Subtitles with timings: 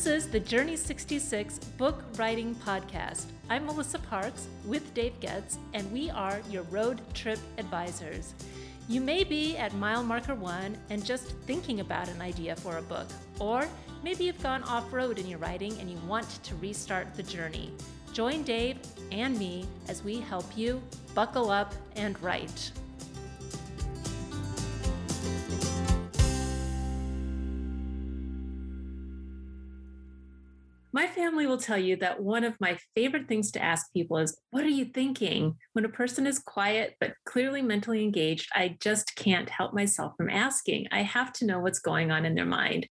[0.00, 3.26] This is the Journey 66 Book Writing Podcast.
[3.50, 8.32] I'm Melissa Parks with Dave Goetz, and we are your road trip advisors.
[8.88, 12.82] You may be at mile marker one and just thinking about an idea for a
[12.82, 13.08] book,
[13.38, 13.68] or
[14.02, 17.70] maybe you've gone off road in your writing and you want to restart the journey.
[18.14, 18.78] Join Dave
[19.12, 20.80] and me as we help you
[21.14, 22.72] buckle up and write.
[30.92, 34.36] My family will tell you that one of my favorite things to ask people is,
[34.50, 35.56] What are you thinking?
[35.72, 40.30] When a person is quiet but clearly mentally engaged, I just can't help myself from
[40.30, 40.88] asking.
[40.90, 42.88] I have to know what's going on in their mind.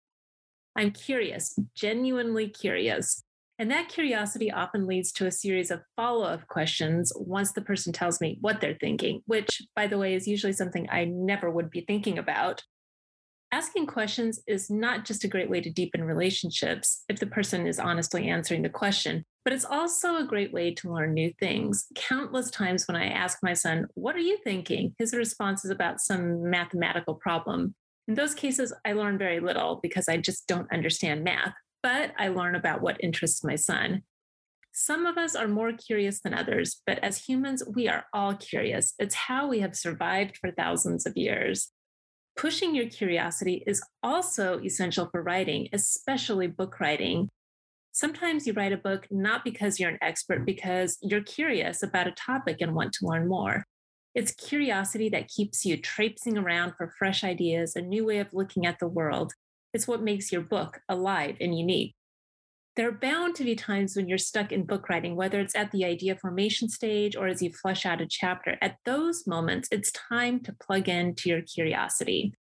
[0.74, 3.22] I'm curious, genuinely curious.
[3.58, 7.92] And that curiosity often leads to a series of follow up questions once the person
[7.92, 11.70] tells me what they're thinking, which, by the way, is usually something I never would
[11.70, 12.62] be thinking about.
[13.54, 17.78] Asking questions is not just a great way to deepen relationships if the person is
[17.78, 21.84] honestly answering the question, but it's also a great way to learn new things.
[21.94, 24.94] Countless times when I ask my son, What are you thinking?
[24.98, 27.74] his response is about some mathematical problem.
[28.08, 32.28] In those cases, I learn very little because I just don't understand math, but I
[32.28, 34.02] learn about what interests my son.
[34.72, 38.94] Some of us are more curious than others, but as humans, we are all curious.
[38.98, 41.70] It's how we have survived for thousands of years.
[42.36, 47.28] Pushing your curiosity is also essential for writing, especially book writing.
[47.92, 52.12] Sometimes you write a book not because you're an expert, because you're curious about a
[52.12, 53.64] topic and want to learn more.
[54.14, 58.66] It's curiosity that keeps you traipsing around for fresh ideas, a new way of looking
[58.66, 59.32] at the world.
[59.74, 61.94] It's what makes your book alive and unique
[62.74, 65.70] there are bound to be times when you're stuck in book writing, whether it's at
[65.72, 68.56] the idea formation stage or as you flesh out a chapter.
[68.62, 72.32] At those moments, it's time to plug into your curiosity.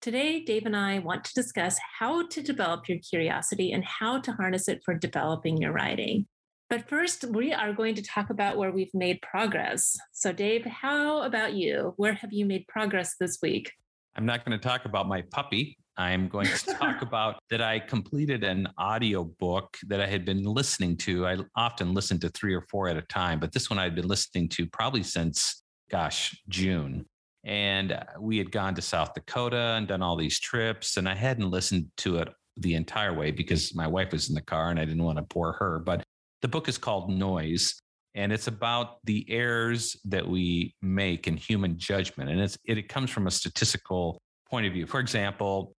[0.00, 4.32] Today, Dave and I want to discuss how to develop your curiosity and how to
[4.32, 6.26] harness it for developing your writing.
[6.70, 9.94] But first, we are going to talk about where we've made progress.
[10.12, 11.92] So, Dave, how about you?
[11.96, 13.72] Where have you made progress this week?
[14.16, 17.78] I'm not going to talk about my puppy I'm going to talk about that I
[17.78, 21.26] completed an audio book that I had been listening to.
[21.26, 24.08] I often listen to three or four at a time, but this one I'd been
[24.08, 27.04] listening to probably since, gosh, June.
[27.44, 31.14] And uh, we had gone to South Dakota and done all these trips, and I
[31.14, 34.80] hadn't listened to it the entire way because my wife was in the car and
[34.80, 35.80] I didn't want to bore her.
[35.80, 36.02] But
[36.40, 37.78] the book is called Noise,
[38.14, 42.30] and it's about the errors that we make in human judgment.
[42.30, 44.18] And it's, it, it comes from a statistical
[44.48, 44.86] point of view.
[44.86, 45.74] For example,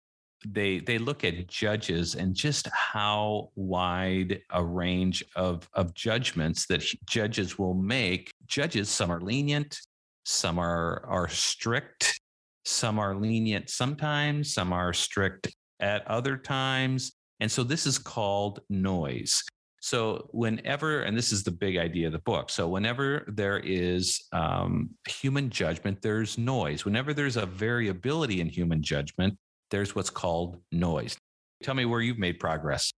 [0.46, 6.84] they they look at judges and just how wide a range of of judgments that
[7.06, 8.30] judges will make.
[8.46, 9.78] Judges some are lenient
[10.24, 12.20] some are are strict
[12.64, 15.48] some are lenient sometimes some are strict
[15.80, 19.42] at other times and so this is called noise.
[19.80, 24.22] So whenever and this is the big idea of the book so whenever there is
[24.32, 26.84] um, human judgment there's noise.
[26.84, 29.38] Whenever there's a variability in human judgment
[29.70, 31.16] there's what's called noise.
[31.62, 32.90] Tell me where you've made progress.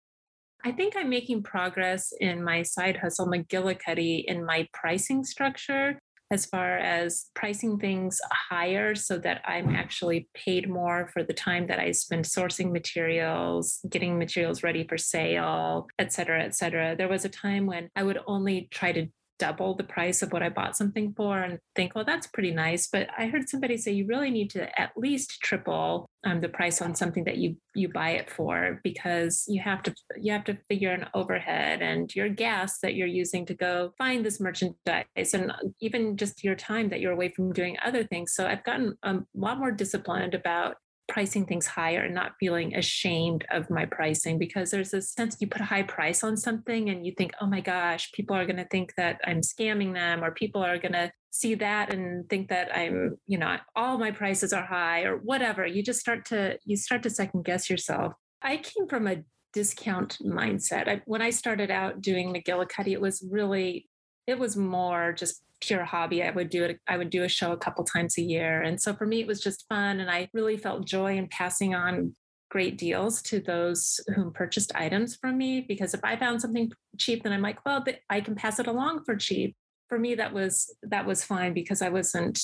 [0.65, 5.99] I think I'm making progress in my side hustle, McGillicuddy, in my pricing structure
[6.33, 11.67] as far as pricing things higher so that I'm actually paid more for the time
[11.67, 16.95] that I spend sourcing materials, getting materials ready for sale, et cetera, et cetera.
[16.95, 19.09] There was a time when I would only try to
[19.41, 22.87] double the price of what I bought something for and think, well, that's pretty nice.
[22.87, 26.83] But I heard somebody say you really need to at least triple um, the price
[26.83, 30.59] on something that you you buy it for because you have to you have to
[30.69, 35.53] figure an overhead and your gas that you're using to go find this merchandise and
[35.81, 38.34] even just your time that you're away from doing other things.
[38.34, 40.77] So I've gotten a lot more disciplined about
[41.10, 45.48] pricing things higher and not feeling ashamed of my pricing because there's a sense you
[45.48, 48.56] put a high price on something and you think, oh my gosh, people are going
[48.56, 52.48] to think that I'm scamming them or people are going to see that and think
[52.48, 55.66] that I'm, you know, all my prices are high or whatever.
[55.66, 58.15] You just start to, you start to second guess yourself.
[58.41, 60.89] I came from a discount mindset.
[60.89, 63.89] I, when I started out doing McGillicuddy, it was really,
[64.27, 66.22] it was more just pure hobby.
[66.22, 68.63] I would do it, I would do a show a couple times a year.
[68.63, 70.01] And so for me, it was just fun.
[70.01, 72.15] And I really felt joy in passing on
[72.51, 75.61] great deals to those whom purchased items from me.
[75.61, 79.05] Because if I found something cheap, then I'm like, well, I can pass it along
[79.05, 79.57] for cheap.
[79.89, 82.41] For me, that was that was fine because I wasn't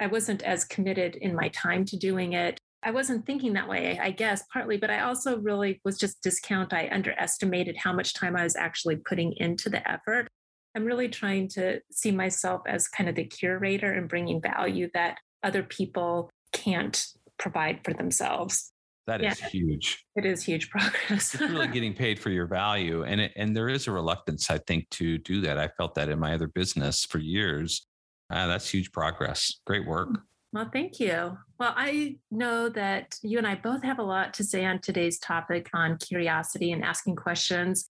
[0.00, 2.58] I wasn't as committed in my time to doing it.
[2.82, 6.74] I wasn't thinking that way, I guess, partly, but I also really was just discount.
[6.74, 10.28] I underestimated how much time I was actually putting into the effort.
[10.74, 15.18] I'm really trying to see myself as kind of the curator and bringing value that
[15.42, 17.06] other people can't
[17.38, 18.72] provide for themselves.
[19.06, 20.04] That is yeah, huge.
[20.16, 21.34] It is huge progress.
[21.34, 23.04] it's really getting paid for your value.
[23.04, 25.58] And it, and there is a reluctance, I think, to do that.
[25.58, 27.86] I felt that in my other business for years.
[28.30, 29.60] Uh, that's huge progress.
[29.66, 30.08] Great work.
[30.54, 31.36] Well, thank you.
[31.58, 35.18] Well, I know that you and I both have a lot to say on today's
[35.18, 37.90] topic on curiosity and asking questions.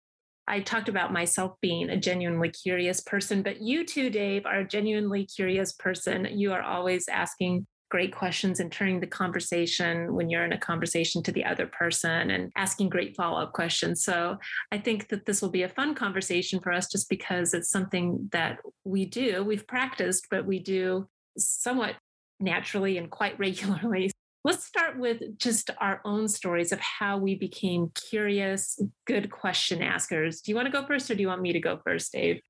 [0.51, 4.67] I talked about myself being a genuinely curious person, but you too, Dave, are a
[4.67, 6.27] genuinely curious person.
[6.29, 11.23] You are always asking great questions and turning the conversation when you're in a conversation
[11.23, 14.03] to the other person and asking great follow up questions.
[14.03, 14.37] So
[14.73, 18.27] I think that this will be a fun conversation for us just because it's something
[18.33, 19.45] that we do.
[19.45, 21.07] We've practiced, but we do
[21.37, 21.95] somewhat
[22.41, 24.11] naturally and quite regularly.
[24.43, 30.41] Let's start with just our own stories of how we became curious, good question askers.
[30.41, 32.41] Do you want to go first or do you want me to go first, Dave?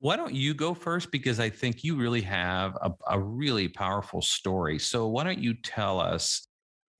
[0.00, 1.10] Why don't you go first?
[1.10, 4.78] Because I think you really have a, a really powerful story.
[4.78, 6.48] So, why don't you tell us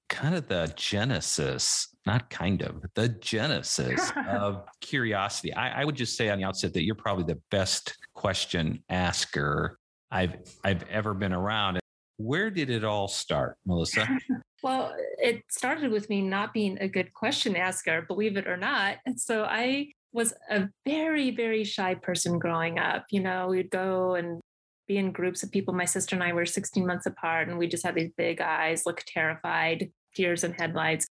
[0.09, 5.53] kind of the genesis, not kind of, the genesis of curiosity?
[5.53, 9.79] I, I would just say on the outset that you're probably the best question asker
[10.11, 11.82] I've I've ever been around.
[12.23, 14.07] Where did it all start, Melissa?
[14.63, 18.99] well, it started with me not being a good question asker, believe it or not.
[19.07, 23.07] And so I was a very, very shy person growing up.
[23.11, 24.41] You know, we'd go and
[24.87, 25.75] be in groups of people.
[25.75, 28.85] My sister and I were 16 months apart, and we just had these big eyes,
[28.87, 31.07] look terrified, tears and headlights.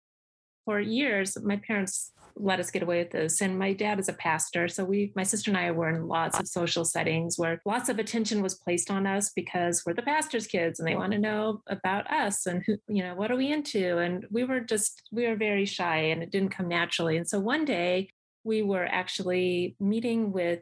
[0.65, 3.41] For years, my parents let us get away with this.
[3.41, 4.67] And my dad is a pastor.
[4.67, 7.99] So we, my sister and I were in lots of social settings where lots of
[7.99, 11.61] attention was placed on us because we're the pastor's kids and they want to know
[11.67, 13.97] about us and who, you know, what are we into?
[13.97, 17.17] And we were just, we were very shy and it didn't come naturally.
[17.17, 18.09] And so one day
[18.43, 20.61] we were actually meeting with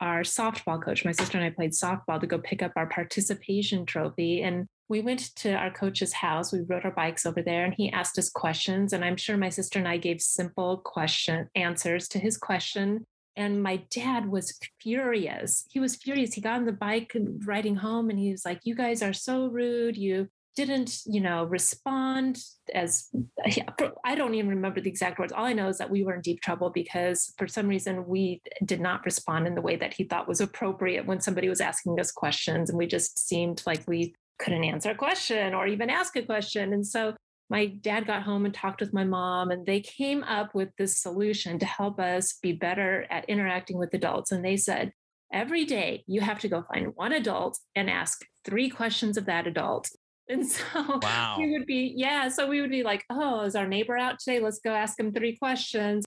[0.00, 1.04] our softball coach.
[1.04, 4.42] My sister and I played softball to go pick up our participation trophy.
[4.42, 6.52] And we went to our coach's house.
[6.52, 8.92] We rode our bikes over there and he asked us questions.
[8.92, 13.06] And I'm sure my sister and I gave simple question answers to his question.
[13.36, 15.64] And my dad was furious.
[15.70, 16.34] He was furious.
[16.34, 17.16] He got on the bike
[17.46, 19.96] riding home and he was like, You guys are so rude.
[19.96, 20.26] You
[20.56, 22.42] didn't, you know, respond
[22.74, 23.08] as
[24.04, 25.32] I don't even remember the exact words.
[25.32, 28.42] All I know is that we were in deep trouble because for some reason we
[28.64, 32.00] did not respond in the way that he thought was appropriate when somebody was asking
[32.00, 32.68] us questions.
[32.68, 36.72] And we just seemed like we couldn't answer a question or even ask a question.
[36.72, 37.14] And so
[37.48, 40.98] my dad got home and talked with my mom, and they came up with this
[40.98, 44.30] solution to help us be better at interacting with adults.
[44.30, 44.92] And they said,
[45.32, 49.46] every day you have to go find one adult and ask three questions of that
[49.46, 49.88] adult.
[50.30, 50.62] And so
[51.02, 51.34] wow.
[51.40, 52.28] we would be, yeah.
[52.28, 54.38] So we would be like, oh, is our neighbor out today?
[54.38, 56.04] Let's go ask him three questions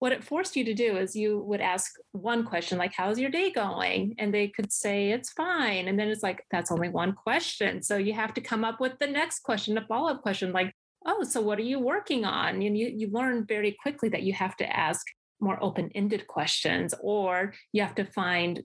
[0.00, 3.30] what it forced you to do is you would ask one question like how's your
[3.30, 4.14] day going?
[4.18, 5.88] And they could say it's fine.
[5.88, 7.82] And then it's like that's only one question.
[7.82, 10.74] So you have to come up with the next question a follow-up question like
[11.06, 12.62] oh so what are you working on?
[12.62, 15.06] And you, you learn very quickly that you have to ask
[15.38, 18.62] more open-ended questions or you have to find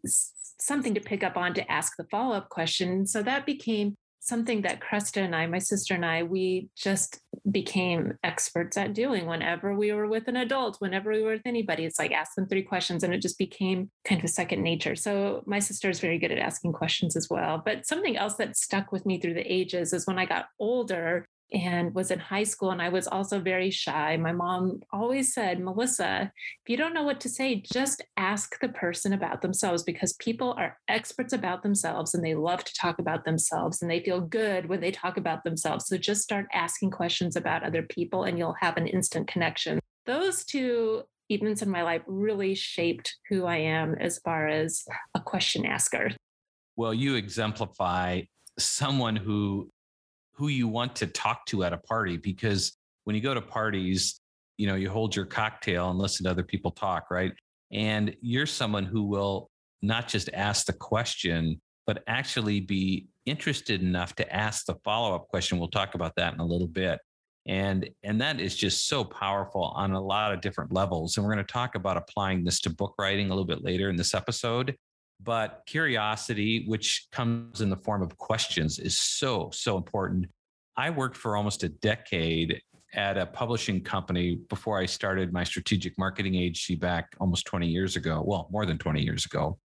[0.60, 3.06] something to pick up on to ask the follow-up question.
[3.06, 7.20] So that became something that Cresta and I, my sister and I, we just
[7.52, 11.86] became experts at doing whenever we were with an adult, whenever we were with anybody.
[11.86, 14.96] It's like ask them three questions and it just became kind of a second nature.
[14.96, 17.62] So my sister is very good at asking questions as well.
[17.64, 21.28] But something else that stuck with me through the ages is when I got older,
[21.54, 24.18] and was in high school and I was also very shy.
[24.18, 26.32] My mom always said, Melissa,
[26.64, 30.56] if you don't know what to say, just ask the person about themselves because people
[30.58, 34.68] are experts about themselves and they love to talk about themselves and they feel good
[34.68, 35.88] when they talk about themselves.
[35.88, 39.80] So just start asking questions about other people and you'll have an instant connection.
[40.06, 44.84] Those two events in my life really shaped who I am as far as
[45.16, 46.12] a question asker.
[46.76, 48.22] Well, you exemplify
[48.60, 49.70] someone who
[50.36, 54.20] who you want to talk to at a party because when you go to parties,
[54.58, 57.34] you know, you hold your cocktail and listen to other people talk, right?
[57.72, 59.50] And you're someone who will
[59.82, 65.60] not just ask the question, but actually be interested enough to ask the follow-up question.
[65.60, 67.00] We'll talk about that in a little bit.
[67.48, 71.16] And and that is just so powerful on a lot of different levels.
[71.16, 73.90] And we're going to talk about applying this to book writing a little bit later
[73.90, 74.76] in this episode.
[75.24, 80.28] But curiosity, which comes in the form of questions, is so, so important.
[80.78, 82.62] I worked for almost a decade
[82.94, 87.96] at a publishing company before I started my strategic marketing agency back almost 20 years
[87.96, 88.24] ago.
[88.26, 89.58] Well, more than 20 years ago.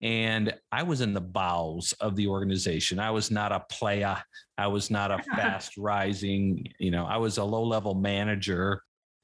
[0.00, 2.98] And I was in the bowels of the organization.
[2.98, 4.16] I was not a player.
[4.56, 8.82] I was not a fast rising, you know, I was a low level manager,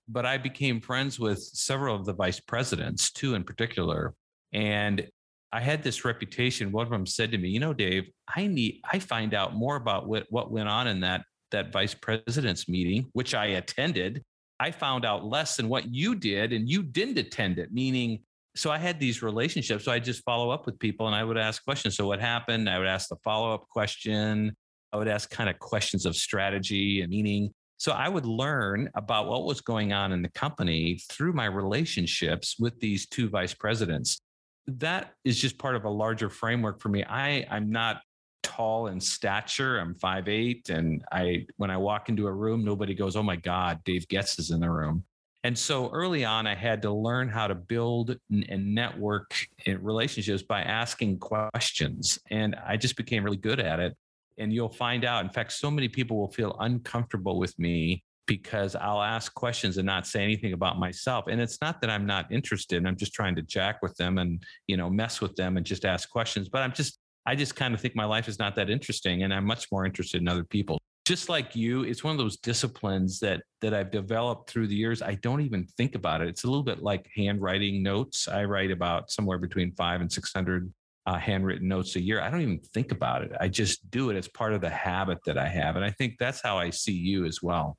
[0.08, 4.14] but I became friends with several of the vice presidents, two in particular.
[4.52, 5.08] And
[5.54, 6.72] I had this reputation.
[6.72, 9.76] One of them said to me, "You know, Dave, I need I find out more
[9.76, 14.22] about what what went on in that that vice president's meeting, which I attended,
[14.58, 18.20] I found out less than what you did, and you didn't attend it, meaning
[18.56, 19.84] so I had these relationships.
[19.84, 21.96] So I just follow up with people and I would ask questions.
[21.96, 22.68] So what happened?
[22.68, 24.54] I would ask the follow up question.
[24.92, 27.52] I would ask kind of questions of strategy and meaning.
[27.78, 32.56] So I would learn about what was going on in the company through my relationships
[32.58, 34.18] with these two vice presidents.
[34.66, 37.04] That is just part of a larger framework for me.
[37.04, 38.00] I, I'm not
[38.42, 39.78] tall in stature.
[39.78, 43.36] I'm five eight, and I when I walk into a room, nobody goes, "Oh my
[43.36, 45.04] God, Dave Goetz is in the room."
[45.44, 49.34] And so early on, I had to learn how to build and network
[49.66, 52.18] eh, relationships by asking questions.
[52.30, 53.94] And I just became really good at it.
[54.38, 58.74] And you'll find out, in fact, so many people will feel uncomfortable with me because
[58.74, 61.26] I'll ask questions and not say anything about myself.
[61.28, 62.86] And it's not that I'm not interested.
[62.86, 65.84] I'm just trying to jack with them and, you know, mess with them and just
[65.84, 66.48] ask questions.
[66.48, 69.22] But I'm just, I just kind of think my life is not that interesting.
[69.22, 72.38] And I'm much more interested in other people just like you it's one of those
[72.38, 76.44] disciplines that that i've developed through the years i don't even think about it it's
[76.44, 80.72] a little bit like handwriting notes i write about somewhere between five and 600
[81.06, 84.16] uh, handwritten notes a year i don't even think about it i just do it
[84.16, 86.94] as part of the habit that i have and i think that's how i see
[86.94, 87.76] you as well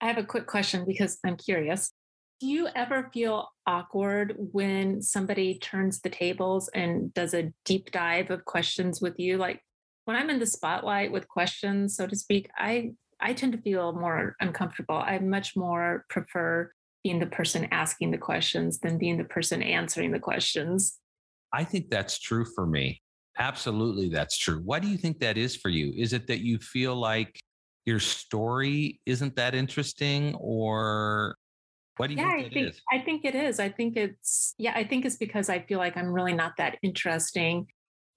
[0.00, 1.92] i have a quick question because i'm curious
[2.40, 8.30] do you ever feel awkward when somebody turns the tables and does a deep dive
[8.30, 9.60] of questions with you like
[10.10, 13.92] when I'm in the spotlight with questions, so to speak, I I tend to feel
[13.92, 14.96] more uncomfortable.
[14.96, 16.72] I much more prefer
[17.04, 20.98] being the person asking the questions than being the person answering the questions.
[21.52, 23.00] I think that's true for me.
[23.38, 24.60] Absolutely, that's true.
[24.64, 25.92] Why do you think that is for you?
[25.96, 27.38] Is it that you feel like
[27.86, 31.36] your story isn't that interesting, or
[31.96, 32.80] what do you yeah, think I think is?
[32.92, 33.60] I think it is.
[33.60, 36.78] I think it's yeah, I think it's because I feel like I'm really not that
[36.82, 37.66] interesting.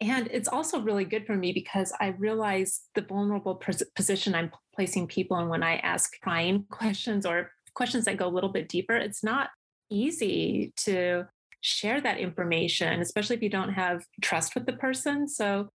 [0.01, 3.61] And it's also really good for me because I realize the vulnerable
[3.95, 8.29] position I'm placing people in when I ask prying questions or questions that go a
[8.29, 8.95] little bit deeper.
[8.95, 9.49] It's not
[9.89, 11.25] easy to
[11.61, 15.27] share that information, especially if you don't have trust with the person.
[15.27, 15.69] So,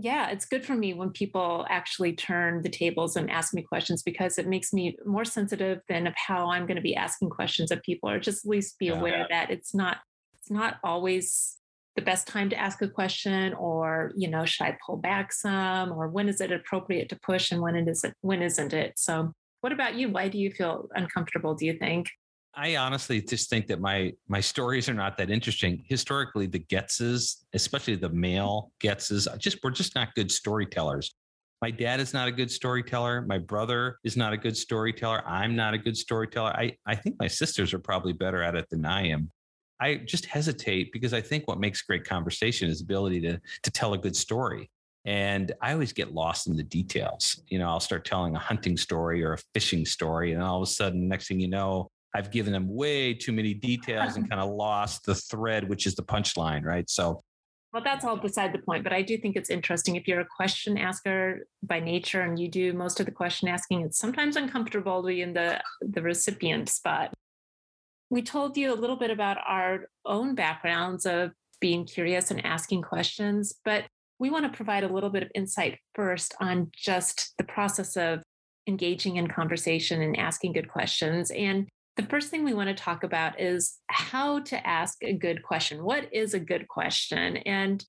[0.00, 4.02] yeah, it's good for me when people actually turn the tables and ask me questions
[4.04, 7.72] because it makes me more sensitive than of how I'm going to be asking questions
[7.72, 8.98] of people, or just at least be yeah.
[8.98, 9.98] aware that it's not
[10.38, 11.56] it's not always
[11.96, 15.90] the best time to ask a question or you know should i pull back some
[15.90, 18.92] or when is it appropriate to push and when it isn't when isn't it?
[18.96, 20.08] So what about you?
[20.10, 22.06] Why do you feel uncomfortable do you think
[22.58, 25.84] I honestly just think that my my stories are not that interesting.
[25.86, 31.14] Historically, the Goetzes, especially the male Goetzes, just we're just not good storytellers.
[31.62, 33.22] My dad is not a good storyteller.
[33.22, 35.22] My brother is not a good storyteller.
[35.24, 36.50] I'm not a good storyteller.
[36.50, 39.30] I, I think my sisters are probably better at it than I am.
[39.80, 43.92] I just hesitate because I think what makes great conversation is ability to to tell
[43.94, 44.68] a good story.
[45.04, 47.40] And I always get lost in the details.
[47.46, 50.68] You know, I'll start telling a hunting story or a fishing story, and all of
[50.68, 54.40] a sudden, next thing you know, I've given them way too many details and kind
[54.40, 56.88] of lost the thread, which is the punchline, right?
[56.88, 57.20] So
[57.72, 59.96] well, that's all beside the point, but I do think it's interesting.
[59.96, 63.82] If you're a question asker by nature and you do most of the question asking,
[63.82, 67.12] it's sometimes uncomfortable to be in the the recipient spot
[68.10, 72.82] we told you a little bit about our own backgrounds of being curious and asking
[72.82, 73.84] questions, but
[74.18, 78.22] we want to provide a little bit of insight first on just the process of
[78.66, 81.30] engaging in conversation and asking good questions.
[81.30, 85.42] And the first thing we want to talk about is how to ask a good
[85.42, 85.82] question.
[85.82, 87.38] What is a good question?
[87.38, 87.84] And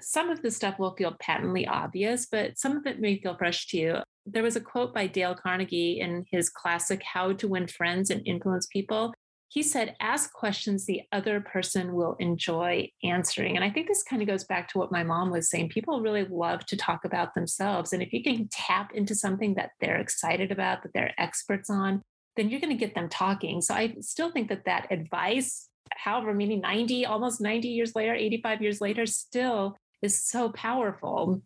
[0.00, 3.66] some of the stuff will feel patently obvious, but some of it may feel fresh
[3.68, 3.96] to you.
[4.24, 8.26] There was a quote by Dale Carnegie in his classic How to Win Friends and
[8.26, 9.12] Influence People
[9.52, 13.54] he said, ask questions the other person will enjoy answering.
[13.54, 15.68] And I think this kind of goes back to what my mom was saying.
[15.68, 17.92] People really love to talk about themselves.
[17.92, 22.00] And if you can tap into something that they're excited about, that they're experts on,
[22.36, 23.60] then you're going to get them talking.
[23.60, 28.62] So I still think that that advice, however many 90, almost 90 years later, 85
[28.62, 31.42] years later, still is so powerful.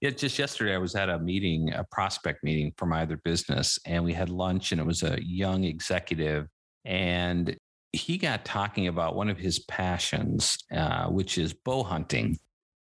[0.00, 3.78] Yeah, just yesterday I was at a meeting, a prospect meeting for my other business,
[3.86, 6.48] and we had lunch, and it was a young executive
[6.84, 7.56] and
[7.92, 12.38] he got talking about one of his passions, uh, which is bow hunting.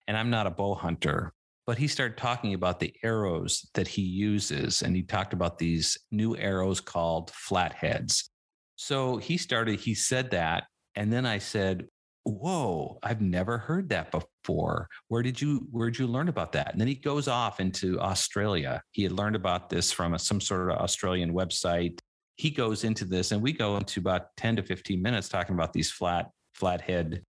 [0.08, 1.32] And I'm not a bow hunter,
[1.66, 4.82] but he started talking about the arrows that he uses.
[4.82, 8.30] And he talked about these new arrows called flatheads.
[8.76, 10.64] So he started, he said that.
[10.94, 11.86] And then I said,
[12.26, 14.88] Whoa, I've never heard that before.
[15.08, 16.72] Where did you where did you learn about that?
[16.72, 18.80] And then he goes off into Australia.
[18.92, 22.00] He had learned about this from a, some sort of Australian website
[22.36, 25.72] he goes into this and we go into about 10 to 15 minutes talking about
[25.72, 27.22] these flat flathead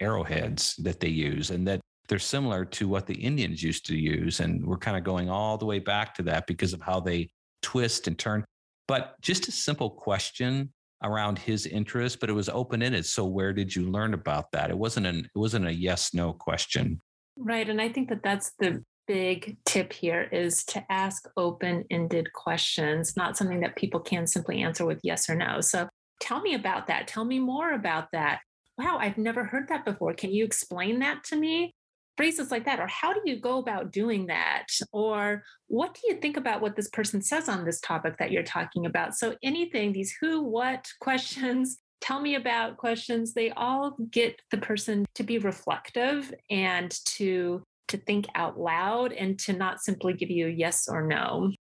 [0.00, 1.80] arrowheads that they use and that
[2.10, 5.56] they're similar to what the Indians used to use and we're kind of going all
[5.56, 7.30] the way back to that because of how they
[7.62, 8.44] twist and turn.
[8.88, 10.72] But just a simple question
[11.04, 13.06] around his interest, but it was open ended.
[13.06, 14.70] So where did you learn about that?
[14.70, 16.98] It wasn't an it wasn't a yes no question.
[17.36, 22.32] Right, and I think that that's the big tip here is to ask open ended
[22.32, 25.60] questions, not something that people can simply answer with yes or no.
[25.60, 25.88] So
[26.20, 27.06] tell me about that.
[27.06, 28.40] Tell me more about that.
[28.76, 30.12] Wow, I've never heard that before.
[30.14, 31.72] Can you explain that to me?
[32.16, 34.66] Phrases like that or how do you go about doing that?
[34.92, 38.42] Or what do you think about what this person says on this topic that you're
[38.42, 39.14] talking about?
[39.14, 45.04] So anything these who what questions tell me about questions they all get the person
[45.14, 50.46] to be reflective and to to think out loud and to not simply give you
[50.46, 51.52] a yes or no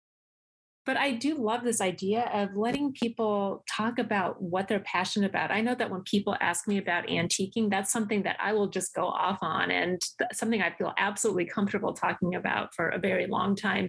[0.90, 5.52] but I do love this idea of letting people talk about what they're passionate about.
[5.52, 8.96] I know that when people ask me about antiquing, that's something that I will just
[8.96, 10.02] go off on and
[10.34, 13.88] something I feel absolutely comfortable talking about for a very long time.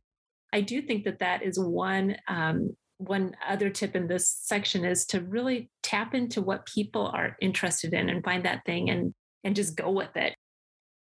[0.53, 5.07] I do think that that is one um, one other tip in this section is
[5.07, 9.57] to really tap into what people are interested in and find that thing and and
[9.57, 10.35] just go with it.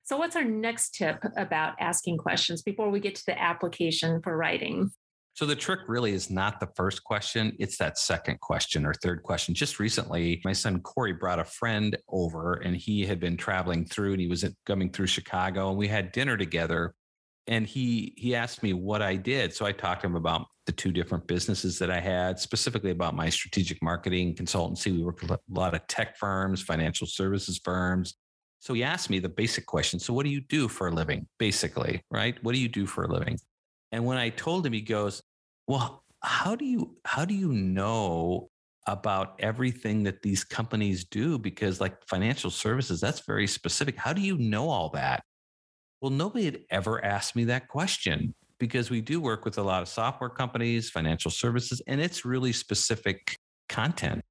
[0.04, 4.36] So what's our next tip about asking questions before we get to the application for
[4.36, 4.90] writing?
[5.38, 9.22] So the trick really is not the first question, it's that second question or third
[9.22, 9.54] question.
[9.54, 14.14] Just recently, my son Corey brought a friend over and he had been traveling through
[14.14, 16.92] and he was coming through Chicago and we had dinner together.
[17.46, 19.54] And he he asked me what I did.
[19.54, 23.14] So I talked to him about the two different businesses that I had, specifically about
[23.14, 24.90] my strategic marketing consultancy.
[24.90, 28.16] We work with a lot of tech firms, financial services firms.
[28.58, 30.00] So he asked me the basic question.
[30.00, 31.28] So what do you do for a living?
[31.38, 32.36] Basically, right?
[32.42, 33.38] What do you do for a living?
[33.92, 35.22] And when I told him, he goes,
[35.68, 38.48] well, how do you how do you know
[38.86, 41.38] about everything that these companies do?
[41.38, 43.96] Because like financial services, that's very specific.
[43.96, 45.22] How do you know all that?
[46.00, 49.82] Well, nobody had ever asked me that question because we do work with a lot
[49.82, 53.36] of software companies, financial services, and it's really specific
[53.68, 54.22] content.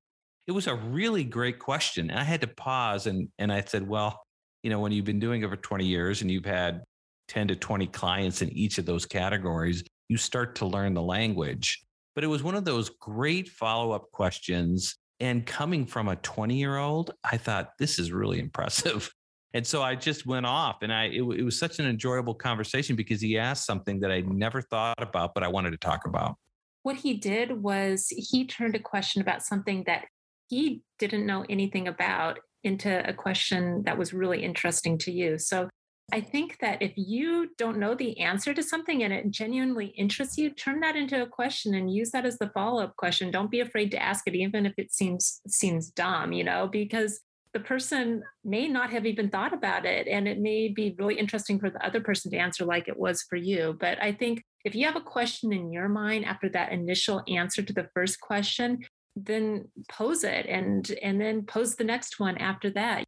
[0.47, 2.09] It was a really great question.
[2.09, 4.21] And I had to pause and, and I said, well,
[4.63, 6.81] you know, when you've been doing it for 20 years and you've had
[7.27, 11.83] 10 to 20 clients in each of those categories, you start to learn the language.
[12.15, 14.95] But it was one of those great follow up questions.
[15.19, 19.11] And coming from a 20 year old, I thought, this is really impressive.
[19.53, 22.95] And so I just went off and I, it, it was such an enjoyable conversation
[22.95, 26.35] because he asked something that I never thought about, but I wanted to talk about.
[26.83, 30.05] What he did was he turned a question about something that
[30.47, 35.37] he didn't know anything about into a question that was really interesting to you.
[35.37, 35.69] So
[36.13, 40.37] I think that if you don't know the answer to something and it genuinely interests
[40.37, 43.29] you, turn that into a question and use that as the follow-up question.
[43.29, 47.19] Don't be afraid to ask it, even if it seems seems dumb, you know, because
[47.53, 51.59] the person may not have even thought about it and it may be really interesting
[51.59, 53.75] for the other person to answer like it was for you.
[53.77, 57.61] But I think if you have a question in your mind after that initial answer
[57.61, 58.79] to the first question,
[59.15, 63.03] then pose it and and then pose the next one after that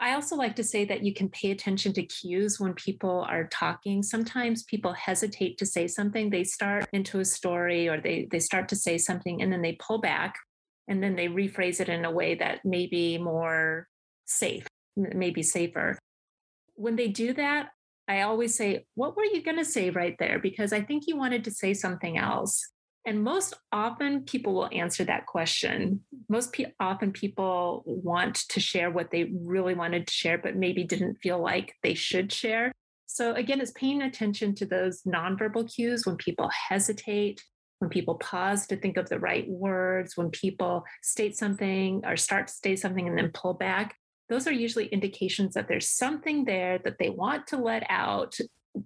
[0.00, 3.48] I also like to say that you can pay attention to cues when people are
[3.48, 4.02] talking.
[4.02, 6.30] Sometimes people hesitate to say something.
[6.30, 9.76] They start into a story or they, they start to say something and then they
[9.80, 10.36] pull back
[10.86, 13.88] and then they rephrase it in a way that may be more
[14.24, 15.98] safe, maybe safer.
[16.74, 17.70] When they do that,
[18.06, 20.38] I always say, What were you going to say right there?
[20.38, 22.66] Because I think you wanted to say something else.
[23.06, 26.04] And most often, people will answer that question.
[26.28, 30.84] Most pe- often, people want to share what they really wanted to share, but maybe
[30.84, 32.72] didn't feel like they should share.
[33.06, 37.42] So, again, it's paying attention to those nonverbal cues when people hesitate,
[37.78, 42.48] when people pause to think of the right words, when people state something or start
[42.48, 43.96] to state something and then pull back.
[44.28, 48.36] Those are usually indications that there's something there that they want to let out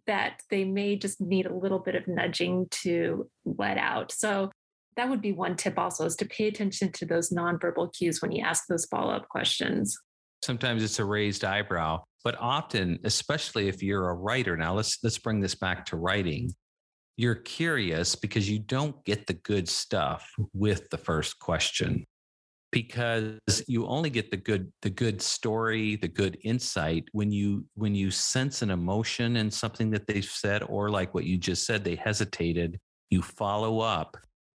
[0.06, 4.12] that they may just need a little bit of nudging to let out.
[4.12, 4.50] So
[4.96, 8.32] that would be one tip also is to pay attention to those nonverbal cues when
[8.32, 9.96] you ask those follow-up questions.
[10.44, 15.18] Sometimes it's a raised eyebrow, but often, especially if you're a writer, now let's let's
[15.18, 16.52] bring this back to writing.
[17.16, 22.04] You're curious because you don't get the good stuff with the first question
[22.72, 27.94] because you only get the good the good story the good insight when you when
[27.94, 31.84] you sense an emotion in something that they've said or like what you just said
[31.84, 32.80] they hesitated
[33.10, 34.16] you follow up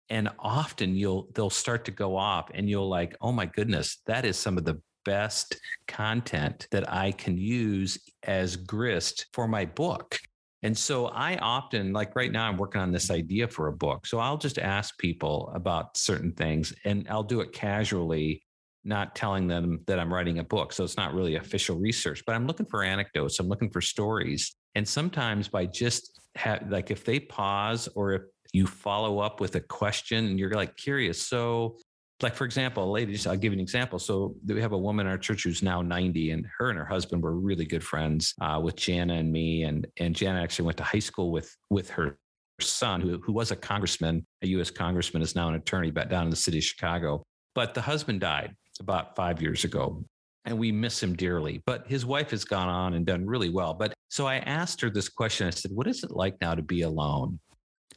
[0.09, 4.25] and often you'll they'll start to go off and you'll like oh my goodness that
[4.25, 10.17] is some of the best content that i can use as grist for my book
[10.63, 14.07] and so I often, like right now, I'm working on this idea for a book.
[14.07, 18.41] So I'll just ask people about certain things and I'll do it casually,
[18.85, 20.71] not telling them that I'm writing a book.
[20.71, 24.55] So it's not really official research, but I'm looking for anecdotes, I'm looking for stories.
[24.75, 28.21] And sometimes by just have, like if they pause or if
[28.53, 31.27] you follow up with a question and you're like curious.
[31.27, 31.77] So,
[32.21, 33.99] like for example, ladies, I'll give you an example.
[33.99, 36.85] So we have a woman in our church who's now 90, and her and her
[36.85, 39.63] husband were really good friends uh, with Jana and me.
[39.63, 42.17] And and Jana actually went to high school with with her
[42.61, 44.69] son, who who was a congressman, a U.S.
[44.69, 47.23] congressman, is now an attorney back down in the city of Chicago.
[47.55, 50.03] But the husband died about five years ago,
[50.45, 51.61] and we miss him dearly.
[51.65, 53.73] But his wife has gone on and done really well.
[53.73, 55.47] But so I asked her this question.
[55.47, 57.39] I said, "What is it like now to be alone?"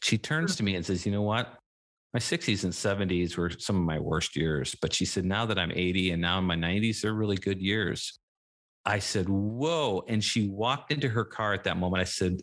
[0.03, 1.59] She turns to me and says, "You know what?
[2.17, 4.75] My 60s and 70s were some of my worst years.
[4.81, 7.61] But she said, now that I'm 80 and now in my 90s, they're really good
[7.61, 8.19] years.
[8.87, 10.03] I said, whoa.
[10.09, 12.01] And she walked into her car at that moment.
[12.01, 12.41] I said,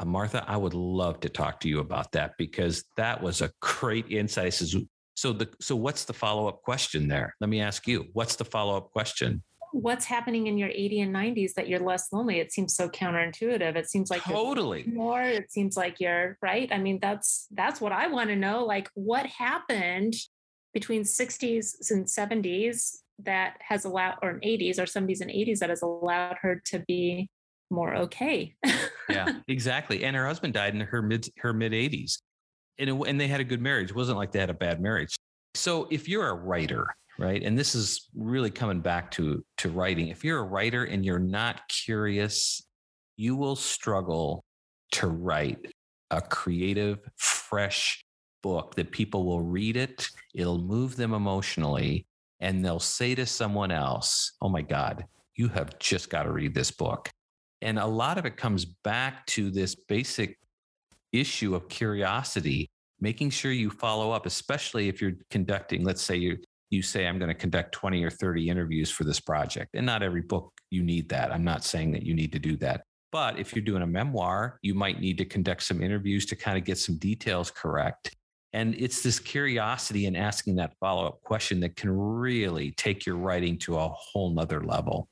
[0.00, 3.52] uh, Martha, I would love to talk to you about that because that was a
[3.62, 4.52] great insight.
[4.52, 4.74] Says,
[5.14, 7.36] so the so what's the follow-up question there?
[7.40, 9.44] Let me ask you, what's the follow-up question?
[9.74, 12.38] What's happening in your 80 and 90s that you're less lonely.
[12.38, 13.74] It seems so counterintuitive.
[13.74, 14.84] It seems like totally.
[14.84, 15.20] more.
[15.20, 16.68] It seems like you're right?
[16.70, 20.14] I mean that's that's what i want to know like what happened
[20.72, 25.82] between 60s and 70s that has allowed or 80s or 70s and 80s that has
[25.82, 27.28] allowed her to be
[27.70, 28.54] more okay?
[29.08, 30.04] Yeah exactly.
[30.04, 32.18] And her husband died in her mid her mid 80s
[32.78, 33.90] and, it, and they had a good marriage.
[33.90, 35.16] It wasn't like they had a bad marriage
[35.54, 36.86] so if you're a writer
[37.18, 41.04] right and this is really coming back to to writing if you're a writer and
[41.04, 42.62] you're not curious
[43.16, 44.44] you will struggle
[44.90, 45.72] to write
[46.10, 48.04] a creative fresh
[48.42, 52.06] book that people will read it it'll move them emotionally
[52.40, 55.04] and they'll say to someone else oh my god
[55.36, 57.10] you have just got to read this book.
[57.60, 60.38] And a lot of it comes back to this basic
[61.12, 66.36] issue of curiosity making sure you follow up especially if you're conducting let's say you
[66.70, 70.02] you say i'm going to conduct 20 or 30 interviews for this project and not
[70.02, 71.32] every book you need that.
[71.32, 72.82] I'm not saying that you need to do that.
[73.12, 76.58] But if you're doing a memoir you might need to conduct some interviews to kind
[76.58, 78.14] of get some details correct.
[78.52, 83.58] And it's this curiosity and asking that follow-up question that can really take your writing
[83.60, 85.08] to a whole nother level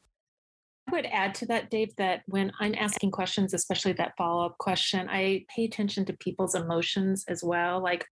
[0.92, 5.08] would add to that, Dave, that when I'm asking questions, especially that follow up question,
[5.10, 7.82] I pay attention to people's emotions as well.
[7.82, 8.06] Like,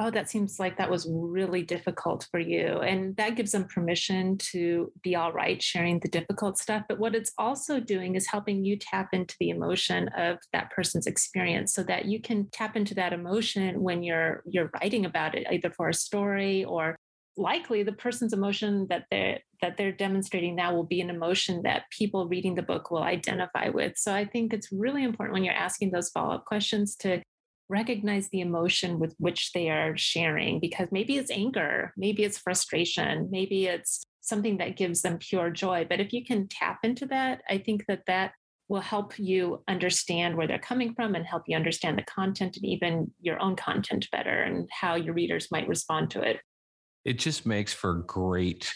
[0.00, 2.78] oh, that seems like that was really difficult for you.
[2.78, 6.84] And that gives them permission to be all right sharing the difficult stuff.
[6.88, 11.06] But what it's also doing is helping you tap into the emotion of that person's
[11.06, 15.46] experience so that you can tap into that emotion when you're you're writing about it,
[15.50, 16.96] either for a story or
[17.36, 21.84] likely the person's emotion that they're that they're demonstrating now will be an emotion that
[21.96, 25.54] people reading the book will identify with so i think it's really important when you're
[25.54, 27.22] asking those follow-up questions to
[27.70, 33.28] recognize the emotion with which they are sharing because maybe it's anger, maybe it's frustration,
[33.30, 35.86] maybe it's something that gives them pure joy.
[35.88, 38.32] But if you can tap into that, I think that that
[38.68, 42.64] will help you understand where they're coming from and help you understand the content and
[42.64, 46.40] even your own content better and how your readers might respond to it.
[47.04, 48.72] It just makes for great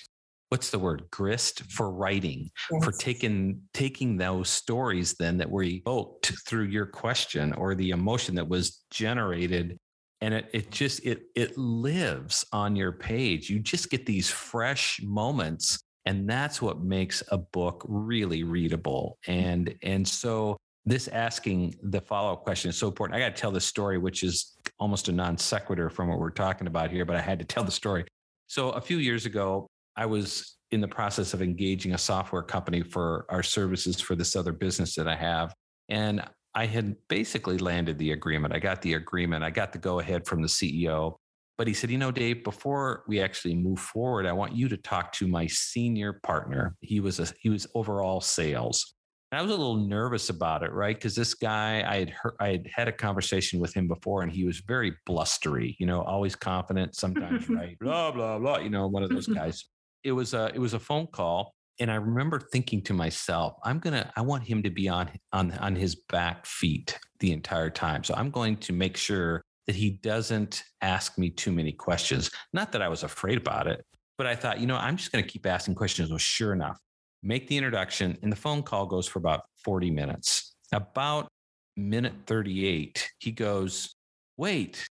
[0.49, 2.85] what's the word grist for writing yes.
[2.85, 8.37] for taking taking those stories then that were evoked through your question or the emotion
[8.37, 9.77] that was generated.
[10.21, 13.51] And it, it just it it lives on your page.
[13.51, 19.19] You just get these fresh moments and that's what makes a book really readable.
[19.27, 20.57] And and so
[20.87, 23.17] this asking the follow-up question is so important.
[23.17, 26.31] I got to tell this story which is almost a non sequitur from what we're
[26.31, 28.05] talking about here but i had to tell the story
[28.47, 32.83] so a few years ago I was in the process of engaging a software company
[32.83, 35.55] for our services for this other business that I have.
[35.89, 36.23] And
[36.55, 38.55] I had basically landed the agreement.
[38.55, 39.45] I got the agreement.
[39.45, 41.17] I got the go ahead from the CEO.
[41.57, 44.77] But he said, you know, Dave, before we actually move forward, I want you to
[44.77, 46.75] talk to my senior partner.
[46.81, 48.94] He was a he was overall sales.
[49.35, 50.95] And I was a little nervous about it, right?
[50.95, 54.31] Because this guy, I had heard, I had had a conversation with him before, and
[54.31, 58.87] he was very blustery, you know, always confident, sometimes right, blah blah blah, you know,
[58.87, 59.65] one of those guys
[60.05, 63.79] it was a it was a phone call and i remember thinking to myself i'm
[63.79, 68.05] gonna i want him to be on on on his back feet the entire time
[68.05, 72.71] so i'm going to make sure that he doesn't ask me too many questions not
[72.71, 73.85] that i was afraid about it
[74.19, 76.79] but i thought you know i'm just going to keep asking questions well sure enough
[77.25, 81.29] make the introduction and the phone call goes for about 40 minutes about
[81.77, 83.97] minute 38 he goes
[84.37, 84.87] wait